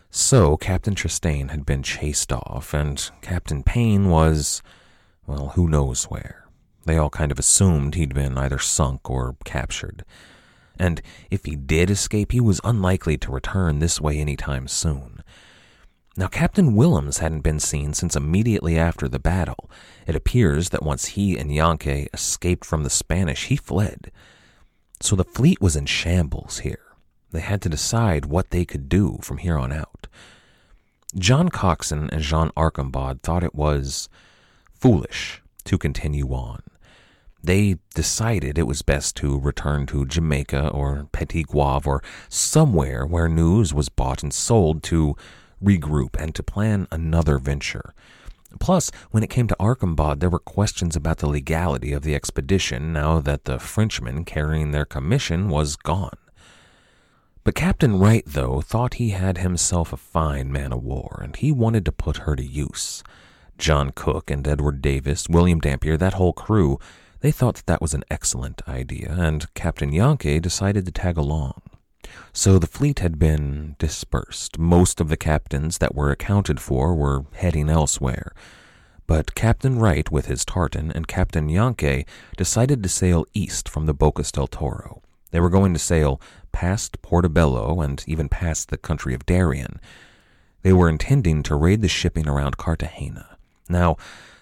[0.09, 4.61] So Captain Tristane had been chased off, and Captain Payne was,
[5.25, 6.47] well, who knows where.
[6.85, 10.05] They all kind of assumed he'd been either sunk or captured.
[10.79, 15.23] And if he did escape, he was unlikely to return this way any time soon.
[16.19, 19.69] Now, Captain Willems hadn't been seen since immediately after the battle.
[20.07, 24.11] It appears that once he and Yankee escaped from the Spanish, he fled.
[24.99, 26.79] So the fleet was in shambles here.
[27.29, 30.07] They had to decide what they could do from here on out.
[31.15, 34.09] John Coxon and Jean Archambaud thought it was
[34.73, 36.63] foolish to continue on.
[37.43, 43.29] They decided it was best to return to Jamaica or Petit Goave or somewhere where
[43.29, 45.15] news was bought and sold to
[45.63, 47.93] regroup, and to plan another venture.
[48.59, 52.93] Plus, when it came to Archambaud, there were questions about the legality of the expedition
[52.93, 56.17] now that the Frenchman carrying their commission was gone.
[57.43, 61.51] But Captain Wright, though, thought he had himself a fine man of war, and he
[61.51, 63.03] wanted to put her to use.
[63.57, 66.77] John Cooke and Edward Davis, William Dampier, that whole crew,
[67.21, 71.61] they thought that that was an excellent idea, and Captain Yankee decided to tag along.
[72.33, 74.57] So the fleet had been dispersed.
[74.57, 78.33] Most of the captains that were accounted for were heading elsewhere.
[79.07, 83.93] But Captain Wright, with his tartan, and Captain Yankee decided to sail east from the
[83.93, 85.01] Bocas del Toro.
[85.31, 89.79] They were going to sail past Portobello and even past the country of Darien.
[90.61, 93.37] They were intending to raid the shipping around Cartagena.
[93.69, 93.97] Now,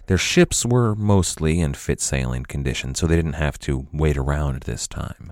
[0.08, 4.63] their ships were mostly in fit sailing condition, so they didn't have to wait around
[4.63, 5.32] this time.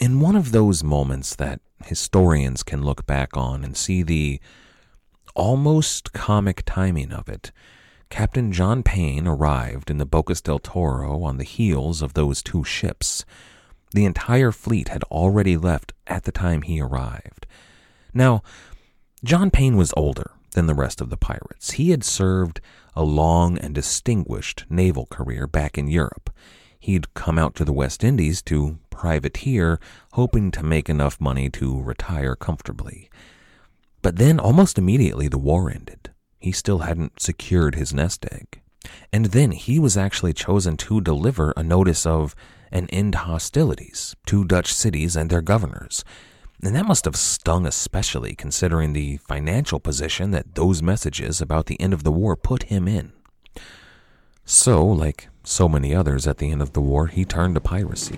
[0.00, 4.40] In one of those moments that historians can look back on and see the
[5.36, 7.52] almost comic timing of it,
[8.08, 12.64] Captain John Payne arrived in the Bocas del Toro on the heels of those two
[12.64, 13.26] ships.
[13.92, 17.46] The entire fleet had already left at the time he arrived.
[18.14, 18.42] Now,
[19.22, 21.72] John Payne was older than the rest of the pirates.
[21.72, 22.62] He had served
[22.96, 26.30] a long and distinguished naval career back in Europe.
[26.80, 29.78] He'd come out to the West Indies to privateer,
[30.12, 33.10] hoping to make enough money to retire comfortably.
[34.02, 36.10] But then, almost immediately, the war ended.
[36.38, 38.62] He still hadn't secured his nest egg.
[39.12, 42.34] And then he was actually chosen to deliver a notice of
[42.72, 46.02] an end hostilities to Dutch cities and their governors.
[46.62, 51.80] And that must have stung especially considering the financial position that those messages about the
[51.80, 53.12] end of the war put him in.
[54.52, 58.16] So, like so many others at the end of the war, he turned to piracy.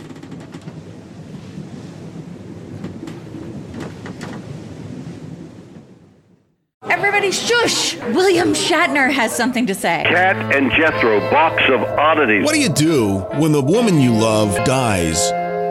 [6.88, 7.98] Everybody shush!
[8.14, 10.04] William Shatner has something to say.
[10.08, 12.44] Kat and Jethro, box of oddities.
[12.46, 15.30] What do you do when the woman you love dies?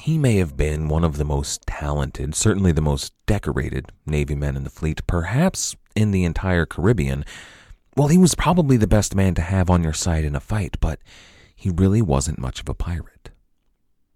[0.00, 4.56] he may have been one of the most talented, certainly the most decorated Navy men
[4.56, 7.24] in the fleet, perhaps in the entire Caribbean.
[7.96, 10.78] Well, he was probably the best man to have on your side in a fight,
[10.80, 11.00] but
[11.54, 13.30] he really wasn't much of a pirate.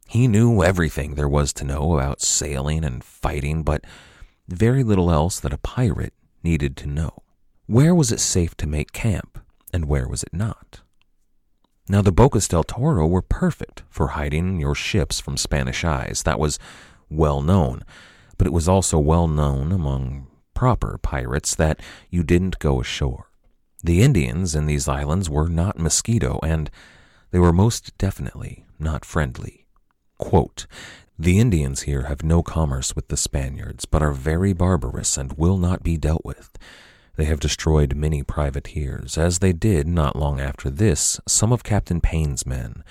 [0.06, 3.84] He knew everything there was to know about sailing and fighting, but
[4.48, 7.22] very little else that a pirate needed to know.
[7.66, 9.38] Where was it safe to make camp,
[9.72, 10.80] and where was it not?
[11.88, 16.22] Now, the Bocas del Toro were perfect for hiding your ships from Spanish eyes.
[16.24, 16.58] That was
[17.10, 17.84] well known.
[18.38, 23.28] But it was also well known among proper pirates that you didn't go ashore.
[23.82, 26.70] The Indians in these islands were not mosquito, and
[27.32, 29.66] they were most definitely not friendly.
[30.16, 30.66] Quote,
[31.18, 35.58] the Indians here have no commerce with the Spaniards, but are very barbarous and will
[35.58, 36.50] not be dealt with.
[37.16, 42.00] They have destroyed many privateers, as they did not long after this some of Captain
[42.00, 42.82] Payne's men,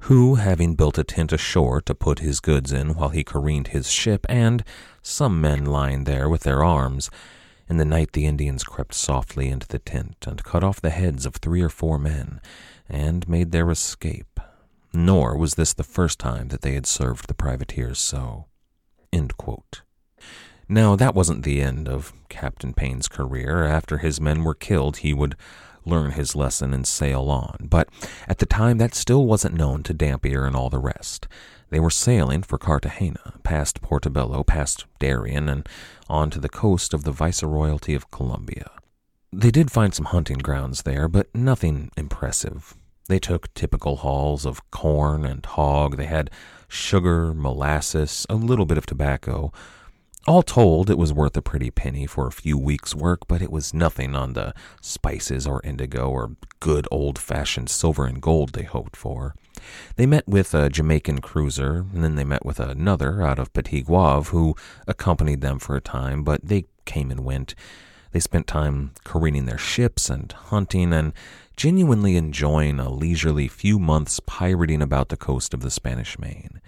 [0.00, 3.90] who, having built a tent ashore to put his goods in while he careened his
[3.90, 4.64] ship, and
[5.02, 7.10] some men lying there with their arms,
[7.68, 11.26] in the night the Indians crept softly into the tent and cut off the heads
[11.26, 12.40] of three or four men,
[12.88, 14.40] and made their escape.
[14.92, 18.46] Nor was this the first time that they had served the privateers so.
[20.68, 23.64] Now, that wasn't the end of Captain Payne's career.
[23.64, 25.36] After his men were killed, he would
[25.84, 27.68] learn his lesson and sail on.
[27.70, 27.88] But
[28.26, 31.28] at the time, that still wasn't known to Dampier and all the rest.
[31.70, 35.68] They were sailing for Cartagena, past Portobello, past Darien, and
[36.08, 38.70] on to the coast of the Viceroyalty of Colombia.
[39.32, 42.74] They did find some hunting grounds there, but nothing impressive.
[43.08, 45.96] They took typical hauls of corn and hog.
[45.96, 46.30] They had
[46.68, 49.52] sugar, molasses, a little bit of tobacco,
[50.26, 53.50] all told, it was worth a pretty penny for a few weeks' work, but it
[53.50, 58.64] was nothing on the spices or indigo or good old fashioned silver and gold they
[58.64, 59.34] hoped for.
[59.96, 63.84] They met with a Jamaican cruiser, and then they met with another out of Petit
[63.84, 64.54] Goave who
[64.86, 67.54] accompanied them for a time, but they came and went.
[68.12, 71.12] They spent time careening their ships and hunting and
[71.56, 76.60] genuinely enjoying a leisurely few months pirating about the coast of the Spanish Main.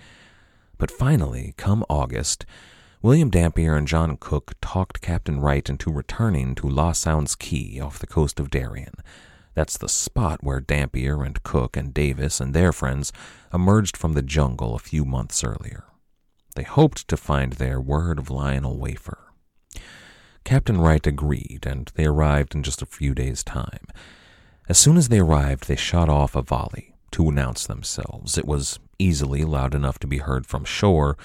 [0.79, 2.47] But finally, come August,
[3.01, 8.01] William Dampier and John Cooke talked Captain Wright into returning to La Sounds Key off
[8.01, 8.95] the coast of Darien.
[9.55, 13.13] That's the spot where Dampier and Cooke and Davis and their friends
[13.55, 15.85] emerged from the jungle a few months earlier.
[16.57, 19.33] They hoped to find there word of Lionel Wafer.
[20.43, 23.87] Captain Wright agreed, and they arrived in just a few days' time.
[24.69, 28.37] As soon as they arrived, they shot off a volley to announce themselves.
[28.37, 31.17] It was easily loud enough to be heard from shore,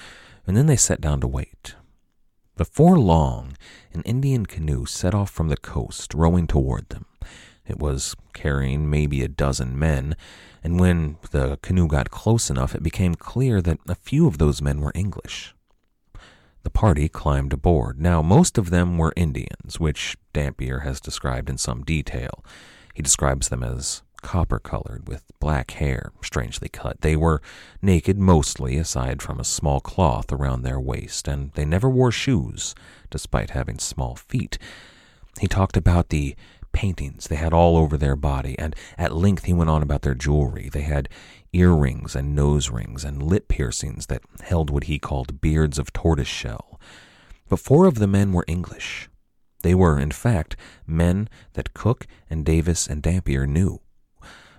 [0.46, 1.76] and then they sat down to wait.
[2.56, 3.58] Before long,
[3.94, 7.06] an Indian canoe set off from the coast, rowing toward them.
[7.66, 10.16] It was carrying maybe a dozen men,
[10.64, 14.62] and when the canoe got close enough, it became clear that a few of those
[14.62, 15.56] men were English.
[16.64, 18.00] The party climbed aboard.
[18.00, 22.44] Now, most of them were Indians, which Dampier has described in some detail.
[22.94, 27.02] He describes them as copper colored, with black hair, strangely cut.
[27.02, 27.42] They were
[27.82, 32.74] naked mostly, aside from a small cloth around their waist, and they never wore shoes,
[33.12, 34.58] despite having small feet.
[35.40, 36.36] He talked about the
[36.72, 40.16] paintings they had all over their body, and at length he went on about their
[40.16, 40.70] jewelry.
[40.70, 41.08] They had
[41.54, 46.28] earrings and nose rings and lip piercings that held what he called beards of tortoise
[46.28, 46.80] shell.
[47.48, 49.10] But four of the men were English.
[49.62, 50.56] They were, in fact,
[50.86, 53.80] men that Cooke and Davis and Dampier knew.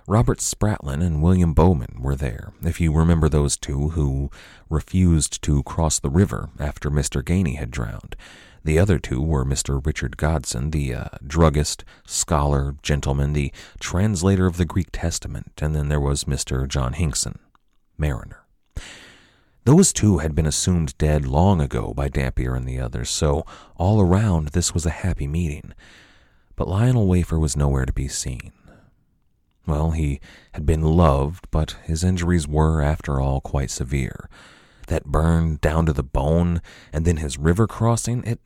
[0.07, 4.31] Robert Spratlin and William Bowman were there, if you remember those two who
[4.69, 7.23] refused to cross the river after Mr.
[7.23, 8.15] Gainey had drowned.
[8.63, 9.85] The other two were Mr.
[9.85, 13.51] Richard Gopson, the uh, druggist, scholar, gentleman, the
[13.81, 16.69] translator of the Greek Testament, and then there was Mr.
[16.69, 17.39] John Hinkson,
[17.97, 18.45] mariner.
[19.65, 23.47] Those two had been assumed dead long ago by Dampier and the others, so
[23.77, 25.73] all around this was a happy meeting.
[26.57, 28.53] But Lionel Wafer was nowhere to be seen.
[29.67, 30.21] Well, he
[30.53, 34.29] had been loved, but his injuries were, after all, quite severe.
[34.89, 36.61] That burn down to the bone,
[36.93, 38.41] and then his river crossing, it,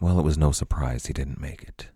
[0.00, 1.88] well, it was no surprise he didn't make it.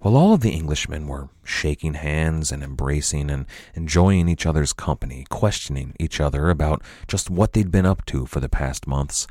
[0.00, 5.26] While all of the Englishmen were shaking hands and embracing and enjoying each other's company,
[5.28, 9.26] questioning each other about just what they'd been up to for the past months,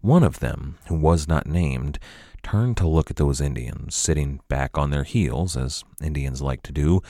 [0.00, 1.98] one of them, who was not named,
[2.42, 6.72] turned to look at those Indians sitting back on their heels, as Indians like to
[6.72, 7.00] do,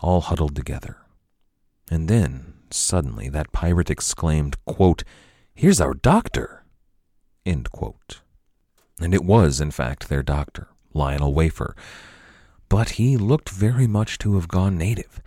[0.00, 0.98] all huddled together.
[1.90, 5.04] And then, suddenly, that pirate exclaimed, quote,
[5.54, 6.64] Here's our doctor!
[7.46, 8.20] End quote.
[9.00, 11.76] And it was, in fact, their doctor, Lionel Wafer
[12.74, 15.22] but he looked very much to have gone native.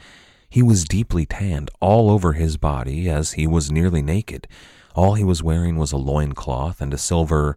[0.50, 4.50] He was deeply tanned all over his body, as he was nearly naked.
[4.96, 7.56] All he was wearing was a loin cloth and a silver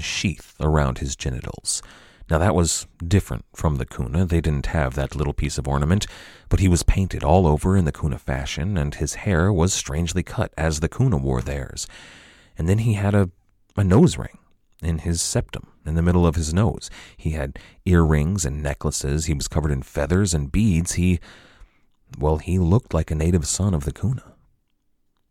[0.00, 1.82] sheath around his genitals.
[2.30, 4.24] Now that was different from the Kuna.
[4.24, 6.06] They didn't have that little piece of ornament,
[6.48, 10.22] but he was painted all over in the Kuna fashion, and his hair was strangely
[10.22, 11.86] cut, as the Kuna wore theirs.
[12.56, 13.30] And then he had a,
[13.76, 14.38] a nose ring
[14.82, 16.90] in his septum, in the middle of his nose.
[17.16, 19.26] He had earrings and necklaces.
[19.26, 20.92] He was covered in feathers and beads.
[20.92, 21.20] He,
[22.18, 24.34] well, he looked like a native son of the Kuna.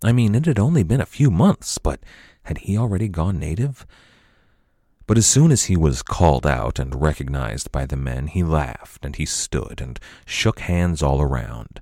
[0.04, 2.02] I mean, it had only been a few months, but
[2.44, 3.88] had he already gone native?
[5.06, 9.04] But as soon as he was called out and recognized by the men, he laughed
[9.04, 11.82] and he stood and shook hands all around.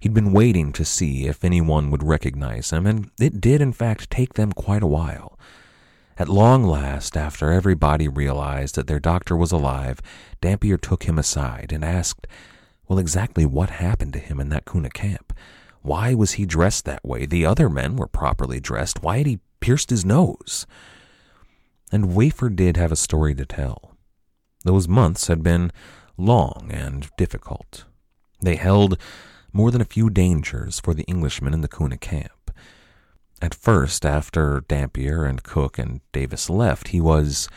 [0.00, 4.10] He'd been waiting to see if anyone would recognize him, and it did, in fact,
[4.10, 5.38] take them quite a while.
[6.18, 10.00] At long last, after everybody realized that their doctor was alive,
[10.40, 12.26] Dampier took him aside and asked,
[12.88, 15.32] well, exactly what happened to him in that Kuna camp?
[15.82, 17.26] Why was he dressed that way?
[17.26, 19.02] The other men were properly dressed.
[19.02, 20.66] Why had he pierced his nose?
[21.92, 23.94] And Wafer did have a story to tell.
[24.64, 25.70] Those months had been
[26.16, 27.84] long and difficult.
[28.40, 28.98] They held
[29.52, 32.50] more than a few dangers for the Englishmen in the Kuna camp.
[33.42, 37.48] At first, after Dampier and Cooke and Davis left, he was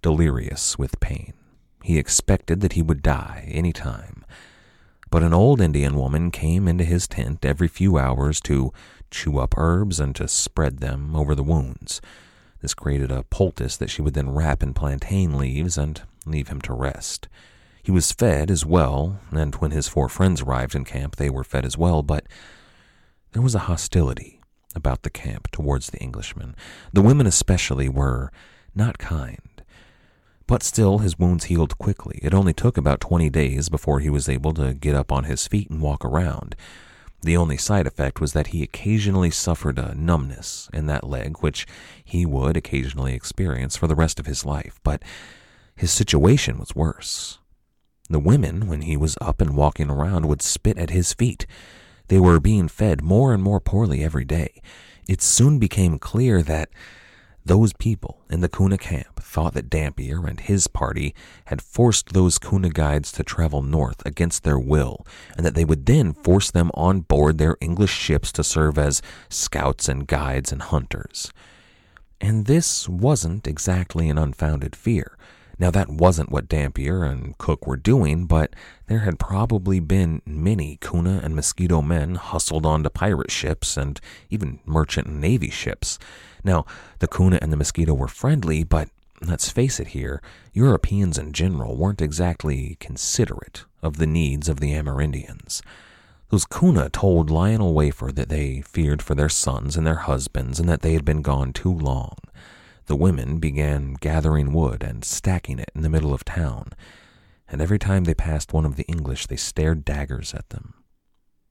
[0.00, 1.34] delirious with pain.
[1.82, 4.24] He expected that he would die any time.
[5.10, 8.72] But an old Indian woman came into his tent every few hours to
[9.10, 12.00] chew up herbs and to spread them over the wounds.
[12.64, 16.62] This created a poultice that she would then wrap in plantain leaves and leave him
[16.62, 17.28] to rest.
[17.82, 21.44] He was fed as well, and when his four friends arrived in camp, they were
[21.44, 22.26] fed as well, but
[23.32, 24.40] there was a hostility
[24.74, 26.56] about the camp towards the Englishmen.
[26.90, 28.32] The women, especially, were
[28.74, 29.62] not kind.
[30.46, 32.18] But still, his wounds healed quickly.
[32.22, 35.46] It only took about 20 days before he was able to get up on his
[35.46, 36.56] feet and walk around.
[37.24, 41.66] The only side effect was that he occasionally suffered a numbness in that leg, which
[42.04, 44.78] he would occasionally experience for the rest of his life.
[44.82, 45.02] But
[45.74, 47.38] his situation was worse.
[48.10, 51.46] The women, when he was up and walking around, would spit at his feet.
[52.08, 54.60] They were being fed more and more poorly every day.
[55.08, 56.68] It soon became clear that
[57.44, 61.14] those people in the Kuna camp thought that Dampier and his party
[61.46, 65.86] had forced those Kuna guides to travel north against their will, and that they would
[65.86, 70.62] then force them on board their English ships to serve as scouts and guides and
[70.62, 71.32] hunters.
[72.20, 75.18] And this wasn't exactly an unfounded fear.
[75.58, 78.54] Now, that wasn't what Dampier and Cooke were doing, but
[78.86, 84.00] there had probably been many Kuna and Mosquito men hustled onto pirate ships and
[84.30, 85.98] even merchant and navy ships.
[86.42, 86.66] Now,
[86.98, 88.88] the Kuna and the Mosquito were friendly, but
[89.22, 90.20] let's face it here,
[90.52, 95.62] Europeans in general weren't exactly considerate of the needs of the Amerindians.
[96.30, 100.68] Those Kuna told Lionel Wafer that they feared for their sons and their husbands and
[100.68, 102.16] that they had been gone too long
[102.86, 106.70] the women began gathering wood and stacking it in the middle of town.
[107.48, 110.74] and every time they passed one of the English, they stared daggers at them.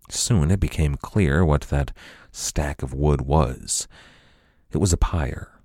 [0.09, 1.95] Soon it became clear what that
[2.31, 3.88] stack of wood was.
[4.71, 5.61] It was a pyre.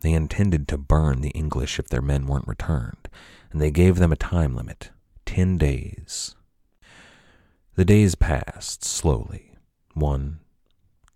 [0.00, 3.08] They intended to burn the English if their men weren't returned,
[3.50, 4.90] and they gave them a time limit
[5.24, 6.34] ten days.
[7.74, 9.54] The days passed slowly
[9.94, 10.40] one,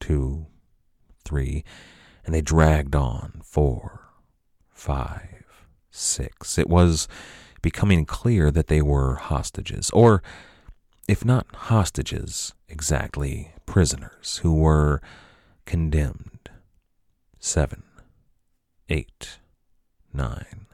[0.01, 0.47] two,
[1.25, 1.65] three,
[2.25, 4.09] and they dragged on four,
[4.71, 6.59] five, six.
[6.59, 7.09] It was
[7.61, 10.23] becoming clear that they were hostages, or
[11.09, 15.01] if not hostages exactly, prisoners who were
[15.65, 16.51] condemned.
[17.39, 17.83] Seven,
[18.89, 19.39] eight,
[20.13, 20.67] nine.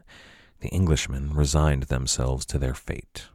[0.61, 3.29] The Englishmen resigned themselves to their fate.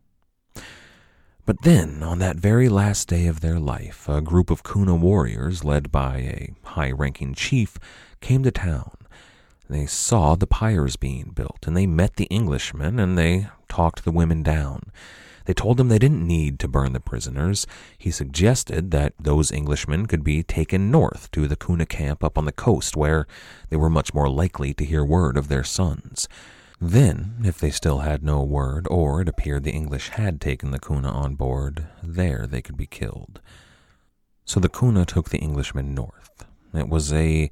[1.46, 5.66] But then, on that very last day of their life, a group of Kuna warriors,
[5.66, 7.78] led by a high ranking chief,
[8.22, 8.96] came to town.
[9.70, 14.12] They saw the pyres being built, and they met the Englishmen, and they talked the
[14.12, 14.84] women down.
[15.44, 17.68] They told him they didn't need to burn the prisoners.
[17.98, 22.46] He suggested that those Englishmen could be taken north to the Kuna camp up on
[22.46, 23.28] the coast, where
[23.70, 26.30] they were much more likely to hear word of their sons.
[26.86, 30.80] Then, if they still had no word, or it appeared the English had taken the
[30.80, 33.40] Kuna on board, there they could be killed.
[34.44, 36.46] So the Kuna took the Englishmen north.
[36.74, 37.50] It was a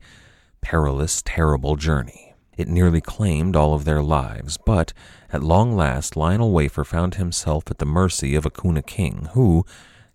[0.59, 2.33] perilous, terrible journey.
[2.57, 4.91] It nearly claimed all of their lives, but
[5.31, 9.65] at long last Lionel Wafer found himself at the mercy of a Kuna king who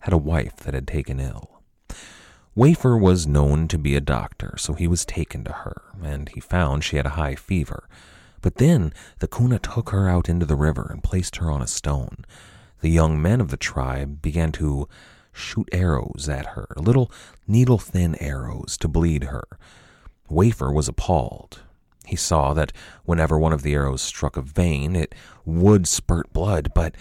[0.01, 1.63] had a wife that had taken ill.
[2.55, 6.39] Wafer was known to be a doctor, so he was taken to her, and he
[6.39, 7.89] found she had a high fever.
[8.43, 11.67] But then the Kuna took her out into the river and placed her on a
[11.67, 12.25] stone.
[12.81, 14.89] The young men of the tribe began to
[15.33, 17.11] shoot arrows at her, little
[17.47, 19.47] needle thin arrows to bleed her.
[20.29, 21.61] Wafer was appalled.
[22.07, 22.73] He saw that
[23.05, 25.15] whenever one of the arrows struck a vein, it
[25.45, 26.95] would spurt blood, but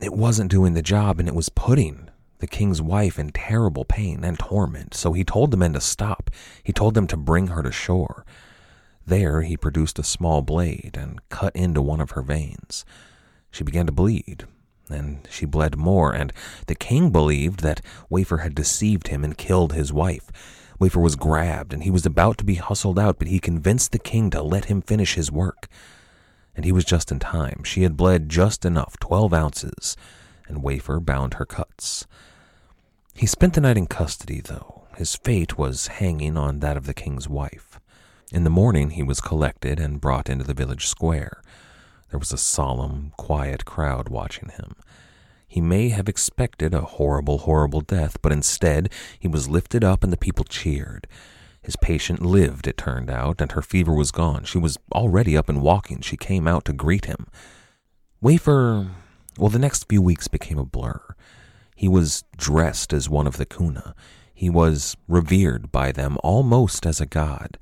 [0.00, 4.22] it wasn't doing the job and it was putting the king's wife in terrible pain
[4.22, 4.94] and torment.
[4.94, 6.30] So he told the men to stop.
[6.62, 8.26] He told them to bring her to shore.
[9.06, 12.84] There he produced a small blade and cut into one of her veins.
[13.50, 14.46] She began to bleed,
[14.88, 16.32] and she bled more, and
[16.66, 20.30] the king believed that Wafer had deceived him and killed his wife.
[20.78, 23.98] Wafer was grabbed, and he was about to be hustled out, but he convinced the
[23.98, 25.68] king to let him finish his work.
[26.56, 27.62] And he was just in time.
[27.64, 29.96] She had bled just enough, twelve ounces,
[30.48, 32.06] and Wafer bound her cuts.
[33.14, 34.86] He spent the night in custody, though.
[34.96, 37.73] His fate was hanging on that of the king's wife.
[38.34, 41.40] In the morning, he was collected and brought into the village square.
[42.10, 44.74] There was a solemn, quiet crowd watching him.
[45.46, 50.12] He may have expected a horrible, horrible death, but instead he was lifted up and
[50.12, 51.06] the people cheered.
[51.62, 54.42] His patient lived, it turned out, and her fever was gone.
[54.42, 56.00] She was already up and walking.
[56.00, 57.28] She came out to greet him.
[58.20, 58.90] Wafer,
[59.38, 61.00] well, the next few weeks became a blur.
[61.76, 63.94] He was dressed as one of the Kuna.
[64.34, 67.58] He was revered by them almost as a god.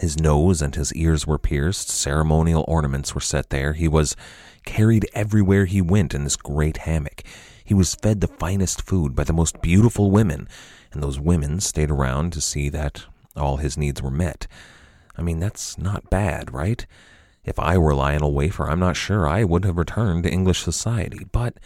[0.00, 3.74] His nose and his ears were pierced, ceremonial ornaments were set there.
[3.74, 4.16] He was
[4.64, 7.22] carried everywhere he went in this great hammock.
[7.62, 10.48] He was fed the finest food by the most beautiful women,
[10.92, 13.04] and those women stayed around to see that
[13.36, 14.46] all his needs were met.
[15.18, 16.86] I mean, that's not bad, right?
[17.44, 21.26] If I were Lionel Wafer, I'm not sure I would have returned to English society,
[21.30, 21.58] but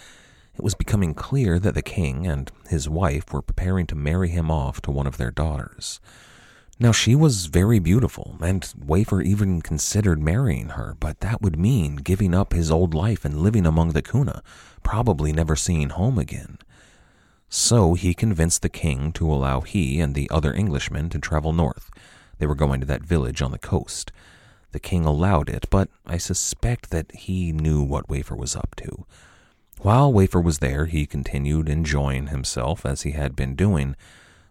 [0.57, 4.51] it was becoming clear that the king and his wife were preparing to marry him
[4.51, 6.01] off to one of their daughters.
[6.81, 11.97] Now, she was very beautiful, and Wafer even considered marrying her, but that would mean
[11.97, 14.43] giving up his old life and living among the Kuna,
[14.83, 16.59] probably never seeing home again.
[17.49, 21.91] So he convinced the king to allow he and the other Englishmen to travel north.
[22.39, 24.11] They were going to that village on the coast.
[24.73, 29.07] The king allowed it, but I suspect that he knew what Wafer was up to.
[29.81, 33.95] While Wafer was there, he continued enjoying himself as he had been doing,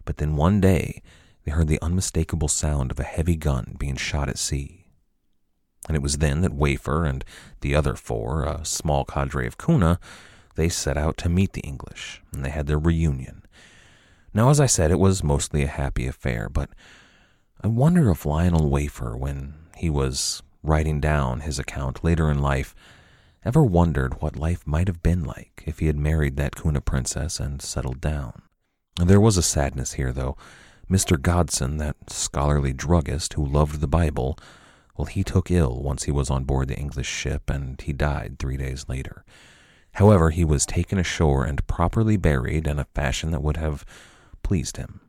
[0.06, 1.02] but then one day,
[1.44, 4.86] they heard the unmistakable sound of a heavy gun being shot at sea.
[5.86, 7.24] And it was then that Wafer and
[7.60, 10.00] the other four, a small cadre of Kuna,
[10.54, 13.42] they set out to meet the English, and they had their reunion.
[14.32, 16.70] Now, as I said, it was mostly a happy affair, but
[17.62, 22.74] I wonder if Lionel Wafer, when he was writing down his account later in life,
[23.44, 27.38] ever wondered what life might have been like if he had married that Kuna princess
[27.38, 28.42] and settled down.
[28.96, 30.36] There was a sadness here, though.
[30.90, 31.20] Mr.
[31.20, 34.38] Gopson, that scholarly druggist who loved the Bible,
[34.96, 38.36] well, he took ill once he was on board the English ship, and he died
[38.38, 39.24] three days later.
[39.94, 43.84] However, he was taken ashore and properly buried in a fashion that would have
[44.42, 45.00] pleased him.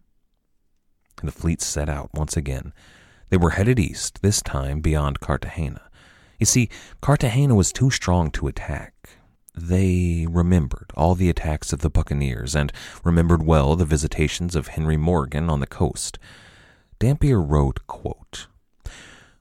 [1.24, 2.74] The fleet set out once again.
[3.30, 5.90] They were headed east, this time beyond Cartagena.
[6.40, 6.70] You see,
[7.02, 8.94] Cartagena was too strong to attack.
[9.58, 14.98] They remembered all the attacks of the buccaneers and remembered well the visitations of Henry
[14.98, 16.20] Morgan on the coast.
[17.00, 18.48] Dampier wrote, quote,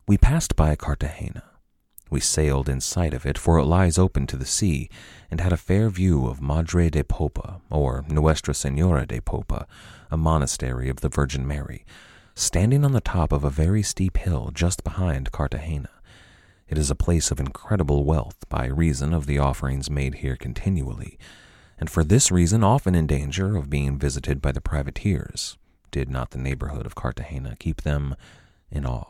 [0.06, 1.42] We passed by Cartagena.
[2.10, 4.88] We sailed in sight of it, for it lies open to the sea,
[5.32, 9.66] and had a fair view of Madre de Popa, or Nuestra Senora de Popa,
[10.12, 11.84] a monastery of the Virgin Mary,
[12.36, 15.90] standing on the top of a very steep hill just behind Cartagena.
[16.68, 21.18] It is a place of incredible wealth by reason of the offerings made here continually,
[21.78, 25.58] and for this reason often in danger of being visited by the privateers,
[25.90, 28.16] did not the neighborhood of Cartagena keep them
[28.70, 29.06] in awe.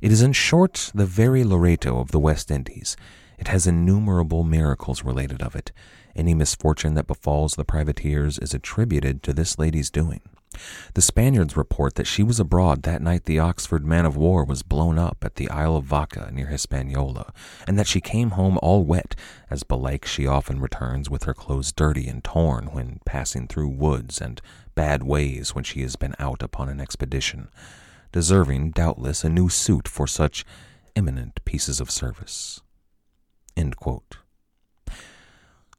[0.00, 2.96] It is in short the very Loreto of the West Indies.
[3.38, 5.70] It has innumerable miracles related of it.
[6.16, 10.20] Any misfortune that befalls the privateers is attributed to this lady's doing.
[10.94, 14.62] The Spaniards report that she was abroad that night the Oxford man of war was
[14.62, 17.32] blown up at the Isle of Vaca near Hispaniola,
[17.66, 19.14] and that she came home all wet,
[19.50, 24.20] as belike she often returns with her clothes dirty and torn when passing through woods,
[24.20, 24.40] and
[24.74, 27.48] bad ways when she has been out upon an expedition,
[28.12, 30.44] deserving, doubtless, a new suit for such
[30.96, 32.60] eminent pieces of service.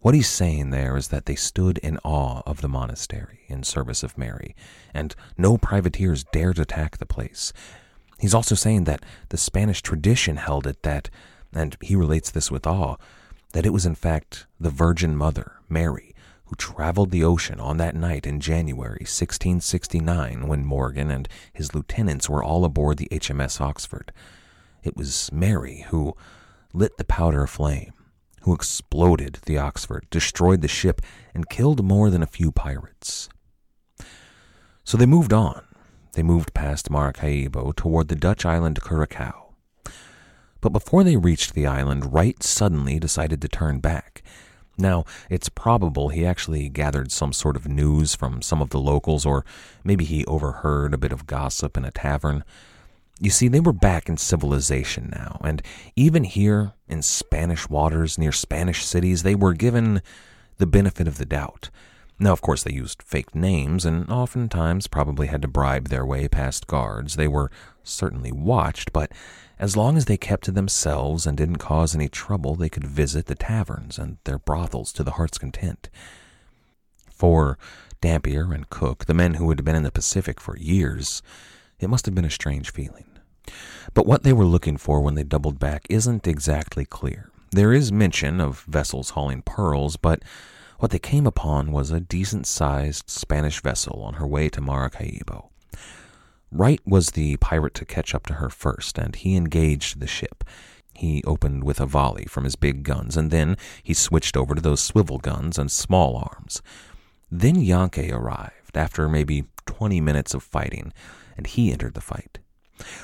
[0.05, 4.03] What he's saying there is that they stood in awe of the monastery in service
[4.03, 4.55] of Mary,
[4.93, 7.51] and no privateers dared attack the place.
[8.19, 11.09] He's also saying that the Spanish tradition held it that,
[11.51, 12.97] and he relates this with awe,
[13.53, 16.13] that it was in fact the Virgin Mother, Mary,
[16.45, 22.29] who traveled the ocean on that night in January 1669 when Morgan and his lieutenants
[22.29, 24.11] were all aboard the HMS Oxford.
[24.83, 26.15] It was Mary who
[26.73, 27.91] lit the powder aflame
[28.45, 31.01] who exploded the Oxford, destroyed the ship,
[31.33, 33.27] and killed more than a few pirates.
[34.83, 35.63] So they moved on.
[36.13, 39.55] They moved past Maracaibo toward the Dutch island Curacao.
[40.61, 44.21] But before they reached the island, Wright suddenly decided to turn back.
[44.77, 49.25] Now, it's probable he actually gathered some sort of news from some of the locals,
[49.25, 49.43] or
[49.83, 52.43] maybe he overheard a bit of gossip in a tavern.
[53.19, 55.61] You see, they were back in civilization now, and
[55.95, 60.01] even here in Spanish waters near Spanish cities, they were given
[60.57, 61.69] the benefit of the doubt.
[62.19, 66.27] Now, of course, they used fake names and oftentimes probably had to bribe their way
[66.27, 67.15] past guards.
[67.15, 67.51] They were
[67.83, 69.11] certainly watched, but
[69.59, 73.25] as long as they kept to themselves and didn't cause any trouble, they could visit
[73.25, 75.89] the taverns and their brothels to the heart's content.
[77.11, 77.57] For
[78.01, 81.21] Dampier and Cooke, the men who had been in the Pacific for years,
[81.79, 83.05] it must have been a strange feeling.
[83.93, 87.29] But what they were looking for when they doubled back isn't exactly clear.
[87.51, 90.23] There is mention of vessels hauling pearls, but
[90.79, 95.49] what they came upon was a decent sized Spanish vessel on her way to Maracaibo.
[96.51, 100.43] Wright was the pirate to catch up to her first, and he engaged the ship.
[100.93, 104.61] He opened with a volley from his big guns, and then he switched over to
[104.61, 106.61] those swivel guns and small arms.
[107.31, 110.93] Then Yankee arrived, after maybe twenty minutes of fighting,
[111.37, 112.39] and he entered the fight.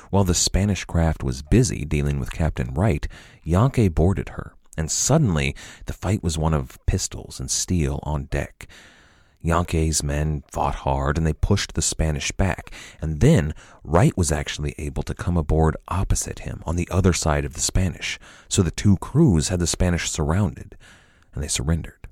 [0.10, 3.08] While the Spanish craft was busy dealing with Captain Wright,
[3.44, 5.56] Yankee boarded her, and suddenly
[5.86, 8.68] the fight was one of pistols and steel on deck.
[9.44, 12.72] Yankee's men fought hard and they pushed the Spanish back,
[13.02, 13.54] and then
[13.84, 17.62] Wright was actually able to come aboard opposite him on the other side of the
[17.62, 20.78] Spanish, so the two crews had the Spanish surrounded,
[21.34, 22.08] and they surrendered.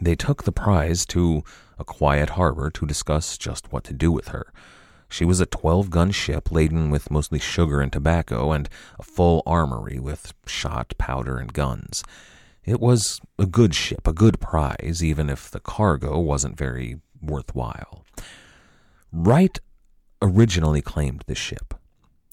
[0.00, 1.42] They took the prize to
[1.78, 4.52] a quiet harbor to discuss just what to do with her.
[5.10, 9.42] She was a 12 gun ship laden with mostly sugar and tobacco and a full
[9.44, 12.04] armory with shot, powder, and guns.
[12.64, 18.04] It was a good ship, a good prize, even if the cargo wasn't very worthwhile.
[19.12, 19.58] Wright
[20.22, 21.74] originally claimed the ship.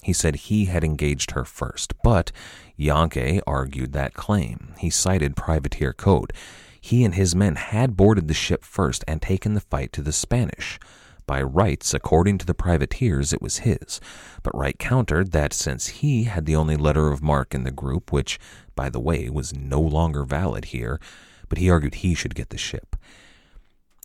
[0.04, 2.32] He said he had engaged her first, but
[2.76, 4.76] Yankee argued that claim.
[4.78, 6.32] He cited privateer code.
[6.80, 10.14] He and his men had boarded the ship first and taken the fight to the
[10.14, 10.80] Spanish.
[11.28, 14.00] By rights, according to the privateers, it was his,
[14.44, 18.14] but Wright countered that since he had the only letter of marque in the group,
[18.14, 18.40] which,
[18.76, 21.02] by the way, was no longer valid here,
[21.50, 22.96] but he argued he should get the ship.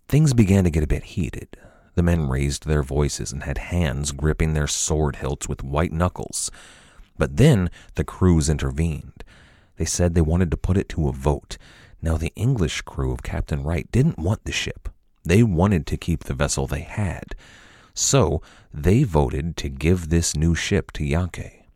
[0.08, 1.56] Things began to get a bit heated.
[1.94, 6.50] The men raised their voices and had hands gripping their sword hilts with white knuckles.
[7.16, 9.22] But then the crews intervened.
[9.76, 11.56] They said they wanted to put it to a vote.
[12.00, 14.88] Now, the English crew of Captain Wright didn't want the ship.
[15.24, 17.34] They wanted to keep the vessel they had,
[17.94, 18.42] so
[18.72, 21.66] they voted to give this new ship to Yankee.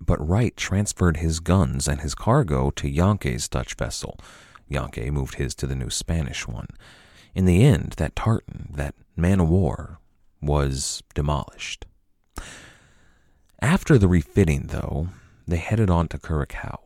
[0.00, 4.18] But Wright transferred his guns and his cargo to Yankee's Dutch vessel.
[4.68, 6.68] Yankee moved his to the new Spanish one.
[7.34, 9.98] In the end, that tartan, that man o' war,
[10.42, 11.86] was demolished.
[13.60, 15.08] After the refitting, though,
[15.46, 16.80] they headed on to Curacao.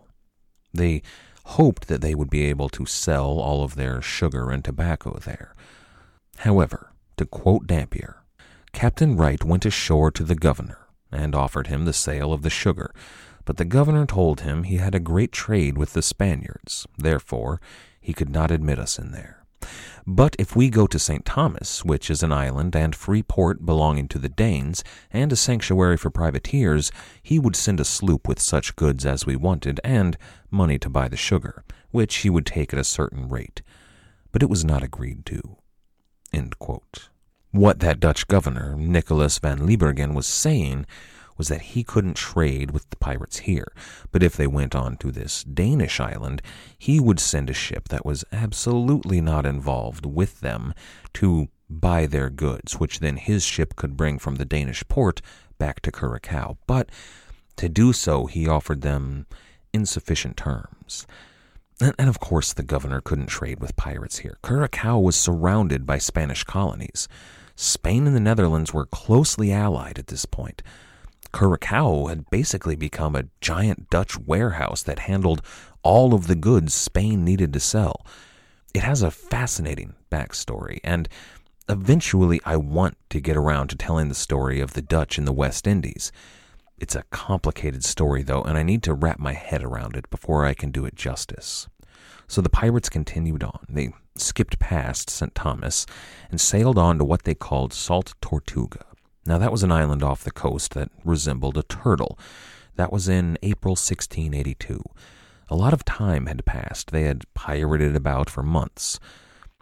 [0.72, 1.02] They
[1.44, 5.54] hoped that they would be able to sell all of their sugar and tobacco there.
[6.42, 8.22] However, to quote Dampier,
[8.72, 12.94] Captain Wright went ashore to the governor and offered him the sale of the sugar,
[13.44, 17.60] but the governor told him he had a great trade with the Spaniards, therefore
[18.00, 19.44] he could not admit us in there.
[20.06, 21.24] But if we go to St.
[21.24, 25.96] Thomas, which is an island and free port belonging to the Danes, and a sanctuary
[25.96, 30.16] for privateers, he would send a sloop with such goods as we wanted, and
[30.52, 33.60] money to buy the sugar, which he would take at a certain rate.
[34.30, 35.56] But it was not agreed to.
[37.50, 40.86] What that Dutch governor, Nicholas van Liebergen, was saying
[41.36, 43.72] was that he couldn't trade with the pirates here,
[44.12, 46.42] but if they went on to this Danish island,
[46.78, 50.74] he would send a ship that was absolutely not involved with them
[51.14, 55.20] to buy their goods, which then his ship could bring from the Danish port
[55.58, 56.58] back to Curacao.
[56.66, 56.90] But
[57.56, 59.26] to do so, he offered them
[59.72, 61.06] insufficient terms.
[61.80, 64.38] And, of course, the governor couldn't trade with pirates here.
[64.42, 67.06] Curacao was surrounded by Spanish colonies.
[67.54, 70.62] Spain and the Netherlands were closely allied at this point.
[71.32, 75.42] Curacao had basically become a giant Dutch warehouse that handled
[75.82, 78.04] all of the goods Spain needed to sell.
[78.74, 81.08] It has a fascinating backstory, and
[81.68, 85.32] eventually I want to get around to telling the story of the Dutch in the
[85.32, 86.10] West Indies.
[86.80, 90.44] It's a complicated story, though, and I need to wrap my head around it before
[90.44, 91.68] I can do it justice.
[92.28, 93.66] So the pirates continued on.
[93.68, 95.34] They skipped past St.
[95.34, 95.86] Thomas
[96.30, 98.84] and sailed on to what they called Salt Tortuga.
[99.26, 102.16] Now, that was an island off the coast that resembled a turtle.
[102.76, 104.82] That was in April 1682.
[105.48, 106.92] A lot of time had passed.
[106.92, 109.00] They had pirated about for months.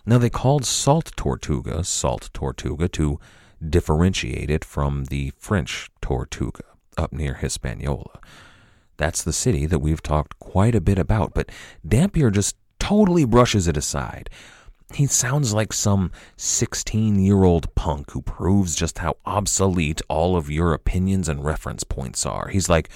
[0.05, 3.19] Now, they called Salt Tortuga Salt Tortuga to
[3.67, 8.21] differentiate it from the French Tortuga up near Hispaniola.
[8.97, 11.51] That's the city that we've talked quite a bit about, but
[11.87, 14.31] Dampier just totally brushes it aside.
[14.95, 20.49] He sounds like some 16 year old punk who proves just how obsolete all of
[20.49, 22.49] your opinions and reference points are.
[22.49, 22.89] He's like,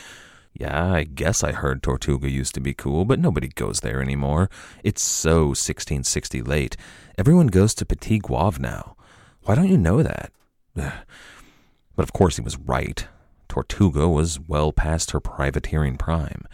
[0.54, 4.50] yeah, I guess I heard Tortuga used to be cool, but nobody goes there anymore.
[4.82, 6.76] It's so 1660 late.
[7.18, 8.96] Everyone goes to Petit Goave now.
[9.42, 10.32] Why don't you know that?
[11.96, 13.06] But of course he was right.
[13.50, 16.46] Tortuga was well past her privateering prime.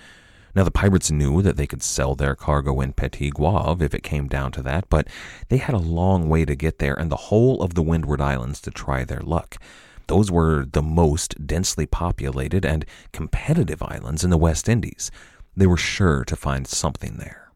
[0.55, 4.03] Now, the pirates knew that they could sell their cargo in Petit Goave if it
[4.03, 5.07] came down to that, but
[5.51, 8.63] they had a long way to get there and the whole of the Windward Islands
[8.63, 9.59] to try their luck.
[10.07, 15.11] Those were the most densely populated and competitive islands in the West Indies.
[15.55, 17.51] They were sure to find something there.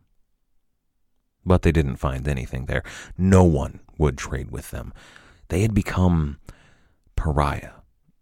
[1.46, 2.82] But they didn't find anything there.
[3.16, 4.92] No one would trade with them.
[5.48, 6.38] They had become
[7.16, 7.79] pariah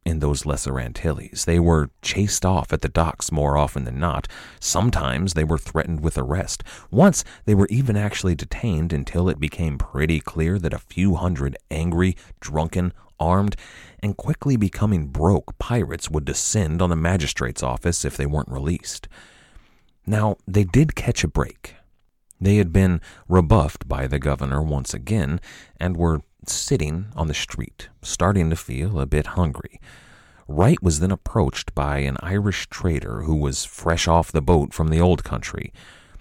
[0.09, 1.45] in those Lesser Antilles.
[1.45, 4.27] They were chased off at the docks more often than not.
[4.59, 6.65] Sometimes they were threatened with arrest.
[6.91, 11.57] Once they were even actually detained until it became pretty clear that a few hundred
[11.71, 13.55] angry, drunken, armed,
[14.01, 19.09] and quickly becoming broke pirates would descend on the magistrate's office if they weren't released.
[20.07, 21.75] Now, they did catch a break.
[22.41, 25.41] They had been rebuffed by the governor once again
[25.79, 29.81] and were sitting on the street, starting to feel a bit hungry.
[30.47, 34.89] Wright was then approached by an Irish trader who was fresh off the boat from
[34.89, 35.73] the old country.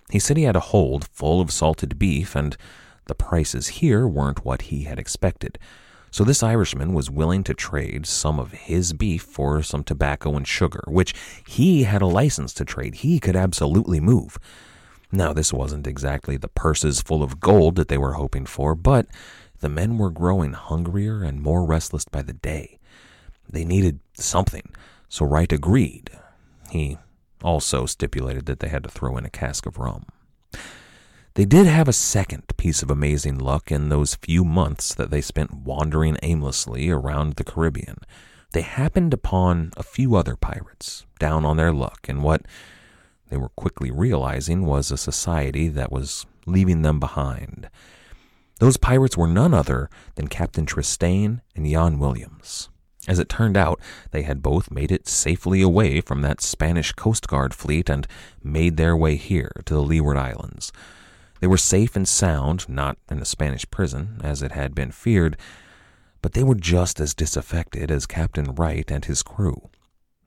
[0.10, 2.58] He said he had a hold full of salted beef, and
[3.06, 5.58] the prices here weren't what he had expected.
[6.12, 10.48] So this Irishman was willing to trade some of his beef for some tobacco and
[10.48, 11.14] sugar, which
[11.48, 12.96] he had a license to trade.
[12.96, 14.38] He could absolutely move.
[15.12, 19.08] Now, this wasn't exactly the purses full of gold that they were hoping for, but
[19.60, 22.80] the men were growing hungrier and more restless by the day.
[23.50, 24.74] They needed something,
[25.10, 26.12] so Wright agreed.
[26.70, 26.98] He
[27.44, 30.06] also stipulated that they had to throw in a cask of rum.
[31.36, 35.22] They did have a second piece of amazing luck in those few months that they
[35.22, 38.00] spent wandering aimlessly around the Caribbean.
[38.54, 42.42] They happened upon a few other pirates, down on their luck, and what
[43.30, 47.70] they were quickly realizing was a society that was leaving them behind.
[48.60, 52.70] Those pirates were none other than Captain Tristane and Jan Willems.
[53.08, 53.80] As it turned out,
[54.12, 58.08] they had both made it safely away from that Spanish Coast Guard fleet and
[58.44, 60.72] made their way here to the Leeward Islands.
[61.40, 65.38] They were safe and sound, not in a Spanish prison, as it had been feared,
[66.22, 69.70] but they were just as disaffected as Captain Wright and his crew.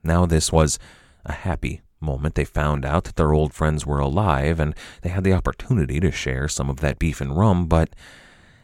[0.03, 0.79] Now, this was
[1.25, 5.23] a happy moment they found out that their old friends were alive and they had
[5.23, 7.89] the opportunity to share some of that beef and rum, but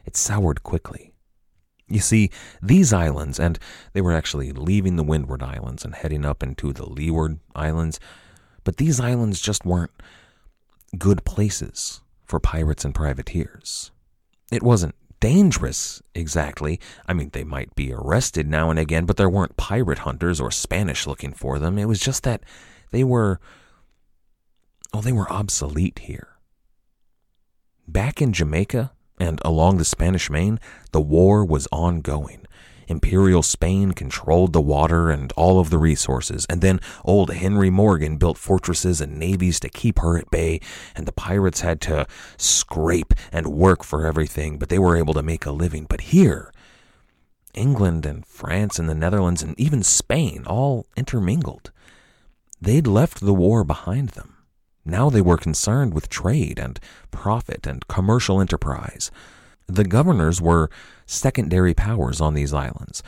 [0.06, 1.14] it soured quickly.
[1.90, 2.32] You see,
[2.62, 3.58] these islands, and
[3.94, 8.00] they were actually leaving the Windward Islands and heading up into the Leeward Islands,
[8.68, 9.92] But these islands just weren't
[10.98, 13.92] good places for pirates and privateers.
[14.52, 16.80] It wasn't dangerous exactly.
[17.08, 20.52] I mean, they might be arrested now and again, but there weren't pirate hunters or
[20.52, 21.78] Spanish looking for them.
[21.78, 22.44] It was just that
[22.92, 23.40] they were,
[24.94, 26.30] oh, they were obsolete here.
[27.88, 30.60] Back in Jamaica and along the Spanish Main,
[30.92, 32.46] the war was ongoing.
[32.88, 38.18] Imperial Spain controlled the water and all of the resources, and then old Henry Morgan
[38.18, 40.62] built fortresses and navies to keep her at bay,
[40.96, 42.08] and the pirates had to
[42.38, 45.86] scrape and work for everything, but they were able to make a living.
[45.90, 46.54] But here,
[47.54, 51.72] England and France and the Netherlands and even Spain all intermingled.
[52.62, 54.38] They'd left the war behind them.
[54.84, 56.80] Now they were concerned with trade and
[57.12, 59.12] profit and commercial enterprise.
[59.68, 60.70] The governors were
[61.05, 63.03] secondary powers on these islands.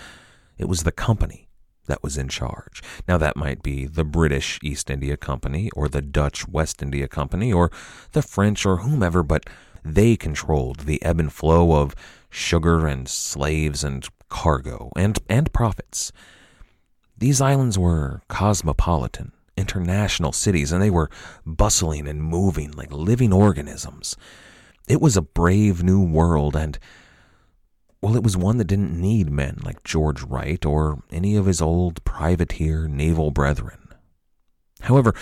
[0.58, 1.48] It was the company
[1.90, 2.84] that was in charge.
[3.08, 7.52] Now, that might be the British East India Company or the Dutch West India Company
[7.52, 7.72] or
[8.12, 9.50] the French or whomever, but
[9.84, 11.96] they controlled the ebb and flow of
[12.30, 16.12] sugar and slaves and cargo and, and profits.
[17.18, 21.12] These islands were cosmopolitan, international cities, and they were
[21.46, 24.16] bustling and moving like living organisms.
[24.88, 26.80] It was a brave new world, and,
[28.02, 31.62] well, it was one that didn't need men like George Wright or any of his
[31.62, 33.94] old privateer naval brethren.
[34.82, 35.14] However,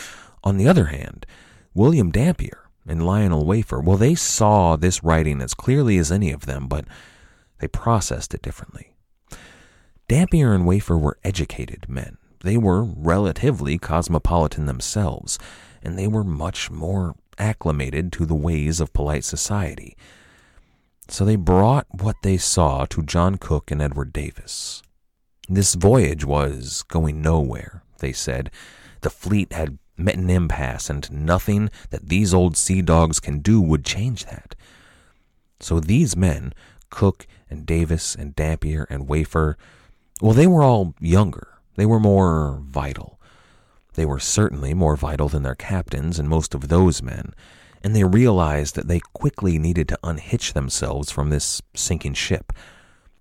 [0.43, 1.25] on the other hand,
[1.73, 6.45] William Dampier and Lionel Wafer, well, they saw this writing as clearly as any of
[6.45, 6.85] them, but
[7.59, 8.93] they processed it differently.
[10.07, 12.17] Dampier and Wafer were educated men.
[12.48, 15.38] They were relatively cosmopolitan themselves,
[15.84, 19.98] and they were much more acclimated to the ways of polite society.
[21.10, 24.82] So they brought what they saw to John Cooke and Edward Davis.
[25.50, 28.50] This voyage was going nowhere, they said.
[29.02, 33.60] The fleet had met an impasse, and nothing that these old sea dogs can do
[33.60, 34.56] would change that.
[35.60, 36.54] So these men,
[36.89, 39.58] Cooke and Davis and Dampier and Wafer,
[40.22, 41.57] well, they were all younger.
[41.78, 43.19] They were more vital.
[43.93, 47.34] They were certainly more vital than their captains and most of those men,
[47.84, 52.51] and they realized that they quickly needed to unhitch themselves from this sinking ship.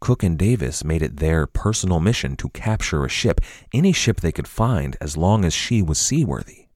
[0.00, 3.42] Cooke and Davis made it their personal mission to capture a ship,
[3.74, 6.68] any ship they could find, as long as she was seaworthy.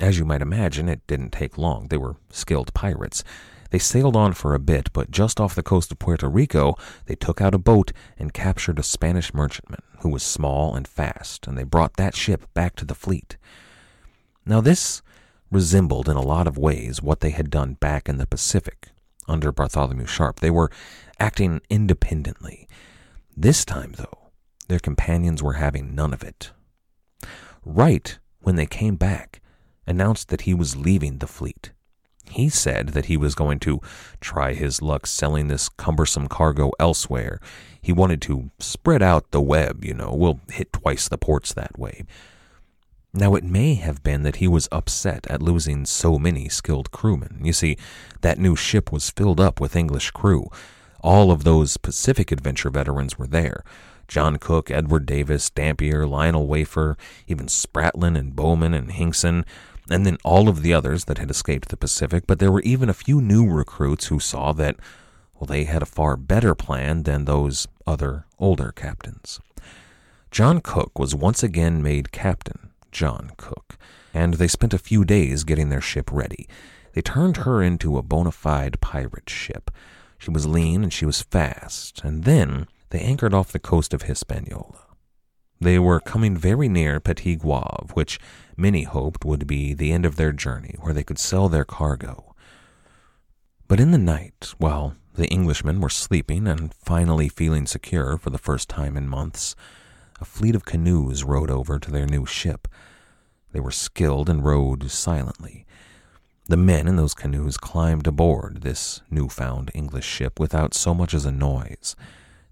[0.00, 1.88] As you might imagine, it didn't take long.
[1.88, 3.22] They were skilled pirates.
[3.70, 6.74] They sailed on for a bit, but just off the coast of Puerto Rico,
[7.04, 11.46] they took out a boat and captured a Spanish merchantman who was small and fast,
[11.46, 13.36] and they brought that ship back to the fleet.
[14.46, 15.02] Now, this
[15.50, 18.88] resembled in a lot of ways what they had done back in the Pacific
[19.26, 20.40] under Bartholomew Sharp.
[20.40, 20.70] They were
[21.18, 22.68] acting independently.
[23.36, 24.30] This time, though,
[24.68, 26.52] their companions were having none of it.
[27.64, 29.40] Wright, when they came back,
[29.86, 31.72] announced that he was leaving the fleet.
[32.30, 33.80] He said that he was going to
[34.20, 37.40] try his luck selling this cumbersome cargo elsewhere.
[37.80, 41.78] He wanted to spread out the web, you know, we'll hit twice the ports that
[41.78, 42.04] way.
[43.14, 47.40] Now, it may have been that he was upset at losing so many skilled crewmen.
[47.42, 47.78] You see,
[48.20, 50.50] that new ship was filled up with English crew.
[51.00, 53.64] All of those Pacific adventure veterans were there.
[54.08, 59.44] John Cooke, Edward Davis, Dampier, Lionel Wafer, even Spratlin and Bowman and Hinkson
[59.90, 62.88] and then all of the others that had escaped the Pacific, but there were even
[62.88, 64.76] a few new recruits who saw that,
[65.34, 69.40] well, they had a far better plan than those other older captains.
[70.30, 73.78] John Cooke was once again made Captain John Cooke,
[74.12, 76.46] and they spent a few days getting their ship ready.
[76.92, 79.70] They turned her into a bona fide pirate ship.
[80.18, 84.02] She was lean and she was fast, and then they anchored off the coast of
[84.02, 84.87] Hispaniola.
[85.60, 88.20] They were coming very near Petit Goave, which
[88.56, 92.34] many hoped would be the end of their journey, where they could sell their cargo.
[93.66, 98.38] But in the night, while the Englishmen were sleeping and finally feeling secure for the
[98.38, 99.56] first time in months,
[100.20, 102.68] a fleet of canoes rowed over to their new ship.
[103.52, 105.66] They were skilled and rowed silently.
[106.46, 111.26] The men in those canoes climbed aboard this new-found English ship without so much as
[111.26, 111.96] a noise.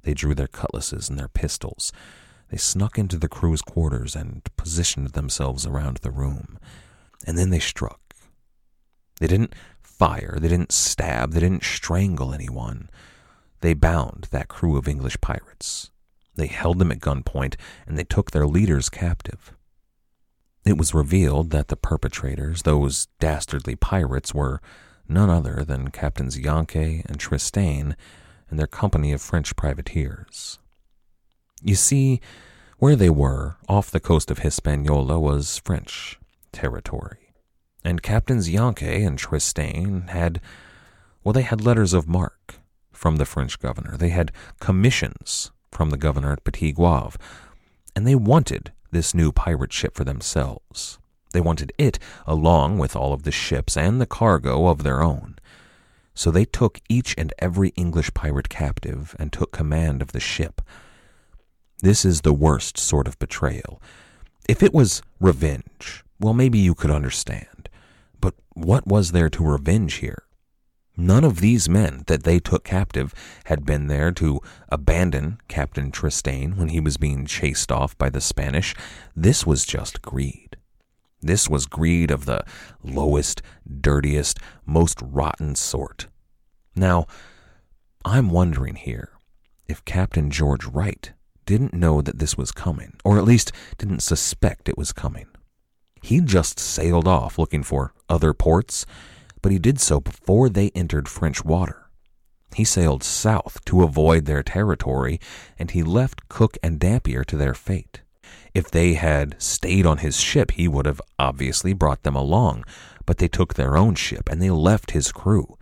[0.02, 1.92] They drew their cutlasses and their pistols.
[2.50, 6.58] They snuck into the crew's quarters and positioned themselves around the room.
[7.26, 8.14] And then they struck.
[9.18, 12.90] They didn't fire, they didn't stab, they didn't strangle anyone.
[13.60, 15.90] They bound that crew of English pirates.
[16.34, 19.52] They held them at gunpoint and they took their leaders captive.
[20.66, 24.60] It was revealed that the perpetrators, those dastardly pirates, were
[25.08, 27.94] none other than Captains Yankee and Tristain
[28.50, 30.58] and their company of French privateers.
[31.66, 32.20] You see,
[32.78, 36.16] where they were, off the coast of Hispaniola, was French
[36.52, 37.32] territory.
[37.84, 40.40] And Captains Yankee and Tristain had,
[41.24, 42.60] well, they had letters of marque
[42.92, 43.96] from the French governor.
[43.96, 47.16] They had commissions from the governor at Petit Goave.
[47.96, 51.00] And they wanted this new pirate ship for themselves.
[51.32, 51.98] They wanted it
[52.28, 55.34] along with all of the ships and the cargo of their own.
[56.14, 60.62] So they took each and every English pirate captive and took command of the ship.
[61.82, 63.82] This is the worst sort of betrayal.
[64.48, 67.68] If it was revenge, well, maybe you could understand.
[68.20, 70.22] But what was there to revenge here?
[70.96, 73.12] None of these men that they took captive
[73.44, 78.22] had been there to abandon Captain Tristain when he was being chased off by the
[78.22, 78.74] Spanish.
[79.14, 80.56] This was just greed.
[81.20, 82.44] This was greed of the
[82.82, 83.42] lowest,
[83.80, 86.06] dirtiest, most rotten sort.
[86.74, 87.06] Now,
[88.04, 89.10] I'm wondering here
[89.68, 91.12] if Captain George Wright
[91.46, 95.26] didn't know that this was coming, or at least didn't suspect it was coming.
[96.02, 98.84] He just sailed off looking for other ports
[99.46, 101.88] but he did so before they entered French water.
[102.56, 105.20] He sailed south to avoid their territory,
[105.56, 108.00] and he left Cooke and Dampier to their fate.
[108.54, 112.64] If they had stayed on his ship, he would have obviously brought them along,
[113.04, 115.56] but they took their own ship and they left his crew.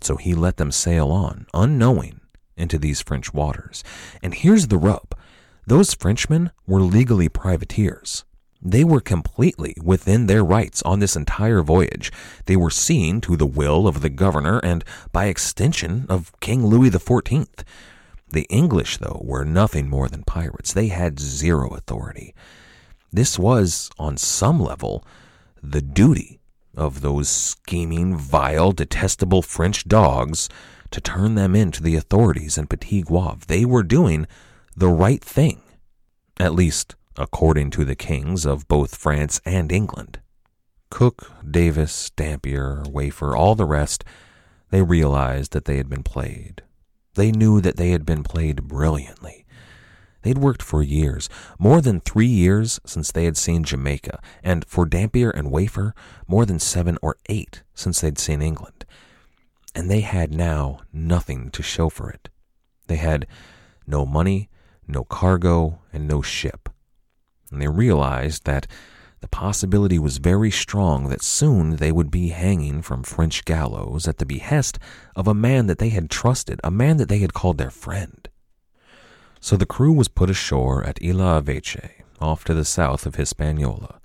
[0.00, 2.19] So he let them sail on, unknowing,
[2.56, 3.82] into these French waters.
[4.22, 5.14] And here's the rub
[5.66, 8.24] those Frenchmen were legally privateers.
[8.62, 12.12] They were completely within their rights on this entire voyage.
[12.46, 16.90] They were seen to the will of the governor and, by extension, of King Louis
[16.90, 17.64] XIV.
[18.28, 20.72] The English, though, were nothing more than pirates.
[20.72, 22.34] They had zero authority.
[23.12, 25.04] This was, on some level,
[25.62, 26.40] the duty
[26.76, 30.48] of those scheming, vile, detestable French dogs
[30.90, 33.46] to turn them in to the authorities in Petit Goave.
[33.46, 34.26] They were doing
[34.76, 35.62] the right thing.
[36.38, 40.20] At least, according to the kings of both France and England.
[40.90, 44.04] Cooke, Davis, Dampier, Wafer, all the rest,
[44.70, 46.62] they realized that they had been played.
[47.14, 49.44] They knew that they had been played brilliantly.
[50.22, 51.28] They'd worked for years,
[51.58, 55.94] more than three years since they had seen Jamaica, and for Dampier and Wafer,
[56.26, 58.84] more than seven or eight since they'd seen England.
[59.74, 62.28] And they had now nothing to show for it.
[62.86, 63.26] They had
[63.86, 64.48] no money,
[64.88, 66.68] no cargo, and no ship
[67.50, 68.66] and they realized that
[69.20, 74.18] the possibility was very strong that soon they would be hanging from French gallows at
[74.18, 74.78] the behest
[75.14, 78.28] of a man that they had trusted, a man that they had called their friend.
[79.40, 83.99] So the crew was put ashore at Isla Avache, off to the south of Hispaniola.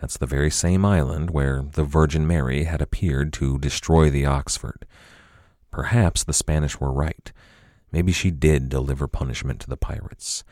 [0.00, 4.86] That's the very same island where the Virgin Mary had appeared to destroy the Oxford.
[5.70, 7.32] Perhaps the Spanish were right.
[7.90, 10.44] Maybe she did deliver punishment to the pirates.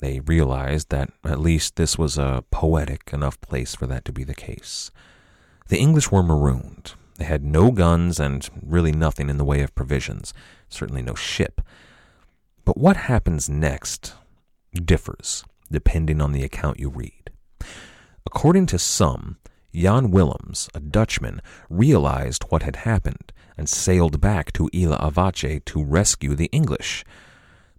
[0.00, 4.24] They realized that at least this was a poetic enough place for that to be
[4.24, 4.90] the case.
[5.68, 6.94] The English were marooned.
[7.16, 10.34] They had no guns and really nothing in the way of provisions,
[10.68, 11.60] certainly no ship.
[12.64, 14.14] But what happens next
[14.74, 17.15] differs depending on the account you read.
[18.36, 19.38] According to some,
[19.74, 25.82] Jan Willems, a Dutchman, realized what had happened and sailed back to Isla Avache to
[25.82, 27.02] rescue the English.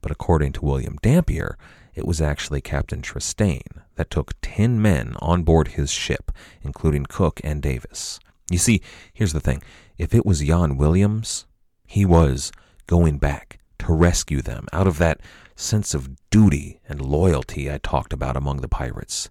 [0.01, 1.60] But according to William Dampier,
[1.93, 6.32] it was actually Captain Tristain that took 10 men on board his ship,
[6.64, 8.20] including Cooke and Davis.
[8.49, 8.82] You see,
[9.14, 9.62] here's the thing
[9.99, 11.45] if it was Jan Willems,
[11.86, 12.51] he was
[12.88, 15.22] going back to rescue them out of that
[15.55, 19.30] sense of duty and loyalty I talked about among the pirates.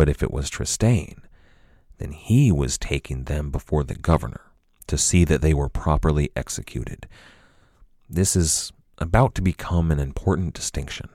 [0.00, 1.18] But if it was Tristain,
[1.98, 4.40] then he was taking them before the governor
[4.86, 7.06] to see that they were properly executed.
[8.08, 11.10] This is about to become an important distinction.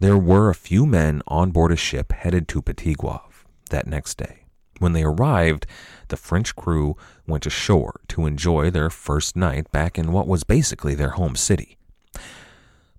[0.00, 4.16] There were a few men on board a ship headed to Petit Goave that next
[4.16, 4.46] day.
[4.78, 5.66] When they arrived,
[6.08, 6.96] the French crew
[7.26, 11.76] went ashore to enjoy their first night back in what was basically their home city.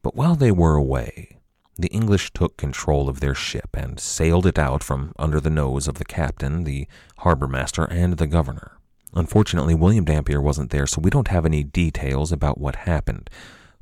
[0.03, 1.40] But while they were away,
[1.82, 5.88] the English took control of their ship and sailed it out from under the nose
[5.88, 6.88] of the captain, the
[7.19, 8.77] harbor master, and the governor.
[9.13, 13.29] Unfortunately, William Dampier wasn't there, so we don't have any details about what happened.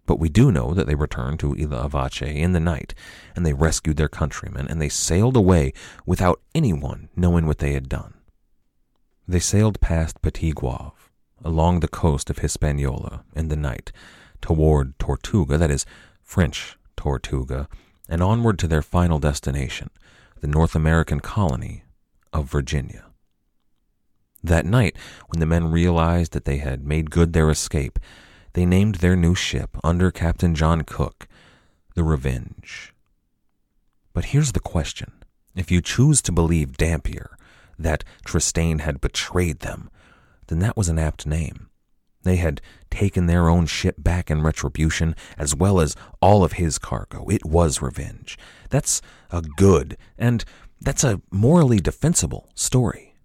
[0.06, 2.95] But we do know that they returned to Isla Avache in the night,
[3.36, 5.72] and they rescued their countrymen, and they sailed away
[6.06, 8.16] without anyone knowing what they had done.
[9.28, 11.12] They sailed past Petit Goave,
[11.43, 13.91] along the coast of Hispaniola, in the night,
[14.41, 15.86] toward Tortuga, that is,
[16.24, 17.68] French Tortuga,
[18.10, 19.89] and onward to their final destination,
[20.41, 21.84] the North American colony
[22.34, 23.05] of Virginia.
[24.43, 24.95] That night,
[25.28, 27.99] when the men realized that they had made good their escape,
[28.53, 31.28] they named their new ship, under Captain John Cooke,
[31.93, 32.93] the Revenge.
[34.14, 35.12] But here's the question
[35.55, 37.38] if you choose to believe Dampier,
[37.78, 39.89] that Tristane had betrayed them,
[40.47, 41.68] then that was an apt name.
[42.24, 46.78] They had taken their own ship back in retribution, as well as all of his
[46.78, 47.28] cargo.
[47.30, 48.38] It was revenge.
[48.70, 49.01] That's
[49.32, 50.43] a good, and
[50.82, 53.15] that's a morally defensible story.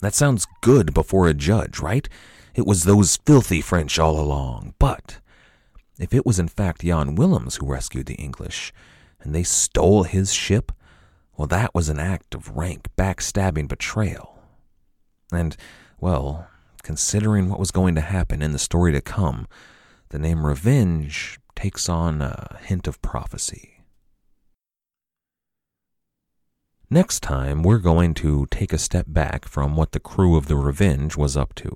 [0.00, 2.08] That sounds good before a judge, right?
[2.54, 4.74] It was those filthy French all along.
[4.78, 5.20] But
[5.98, 8.72] if it was in fact Jan Willems who rescued the English,
[9.20, 10.72] and they stole his ship,
[11.36, 14.38] well, that was an act of rank backstabbing betrayal.
[15.32, 15.56] And,
[15.98, 16.46] well,
[16.84, 19.48] considering what was going to happen in the story to come,
[20.10, 23.80] the name Revenge takes on a hint of prophecy.
[26.90, 30.56] Next time, we're going to take a step back from what the crew of the
[30.56, 31.74] Revenge was up to.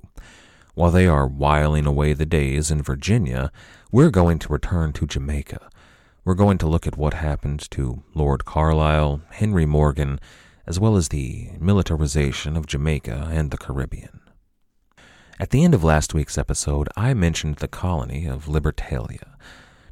[0.75, 3.51] While they are whiling away the days in Virginia,
[3.91, 5.69] we're going to return to Jamaica.
[6.23, 10.19] We're going to look at what happened to Lord Carlisle, Henry Morgan,
[10.67, 14.28] as well as the militarization of Jamaica and the Caribbean.
[15.41, 19.35] At the end of last week's episode, I mentioned the colony of Libertalia.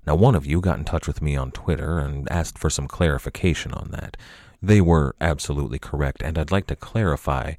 [0.06, 2.86] Now, one of you got in touch with me on Twitter and asked for some
[2.86, 4.18] clarification on that.
[4.62, 7.54] They were absolutely correct, and I'd like to clarify.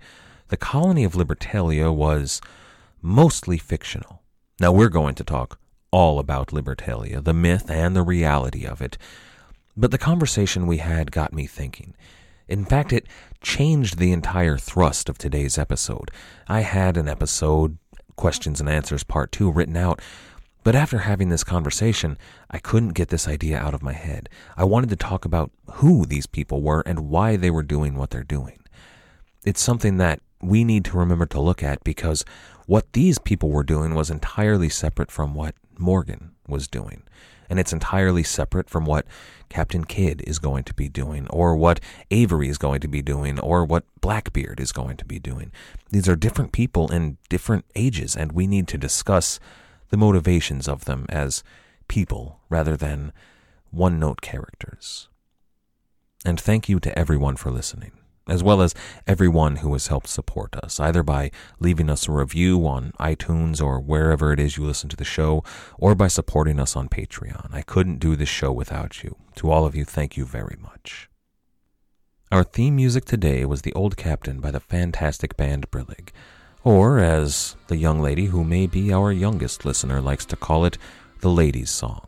[0.49, 2.43] The colony of Libertalia was
[3.01, 4.21] mostly fictional.
[4.61, 5.59] Now, we're going to talk
[5.91, 8.99] all about Libertalia, the myth and the reality of it.
[9.79, 11.95] But the conversation we had got me thinking.
[12.49, 13.07] In fact, it
[13.43, 16.11] changed the entire thrust of today's episode.
[16.49, 17.77] I had an episode,
[18.17, 20.01] Questions and Answers Part 2, written out,
[20.65, 22.19] but after having this conversation,
[22.51, 24.29] I couldn't get this idea out of my head.
[24.57, 28.11] I wanted to talk about who these people were and why they were doing what
[28.11, 28.61] they're doing.
[29.45, 32.25] It's something that we need to remember to look at because
[32.67, 37.03] what these people were doing was entirely separate from what Morgan was doing.
[37.49, 39.07] And it's entirely separate from what
[39.49, 41.81] Captain Kidd is going to be doing, or what
[42.11, 45.53] Avery is going to be doing, or what Blackbeard is going to be doing.
[45.91, 49.41] These are different people in different ages, and we need to discuss
[49.89, 51.43] the motivations of them as
[51.89, 53.13] people rather than
[53.71, 55.09] one note characters.
[56.25, 57.93] And thank you to everyone for listening
[58.29, 58.75] as well as
[59.07, 63.81] everyone who has helped support us, either by leaving us a review on iTunes or
[63.81, 65.43] wherever it is you listen to the show,
[65.79, 67.53] or by supporting us on Patreon.
[67.53, 69.17] I couldn't do this show without you.
[69.37, 71.09] To all of you, thank you very much.
[72.31, 76.11] Our theme music today was The Old Captain by the fantastic band Brillig,
[76.63, 80.77] or as the young lady who may be our youngest listener likes to call it,
[81.21, 82.08] the Ladies' Song.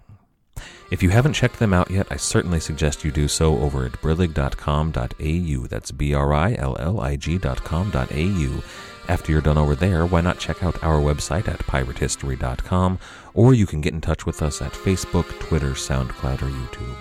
[0.90, 3.92] If you haven't checked them out yet, I certainly suggest you do so over at
[3.92, 5.66] brillig.com.au.
[5.68, 8.62] That's B R I L L I G.com.au.
[9.08, 12.98] After you're done over there, why not check out our website at piratehistory.com,
[13.34, 16.96] or you can get in touch with us at Facebook, Twitter, SoundCloud, or YouTube.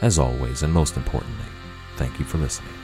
[0.00, 1.44] As always, and most importantly,
[1.96, 2.79] thank you for listening.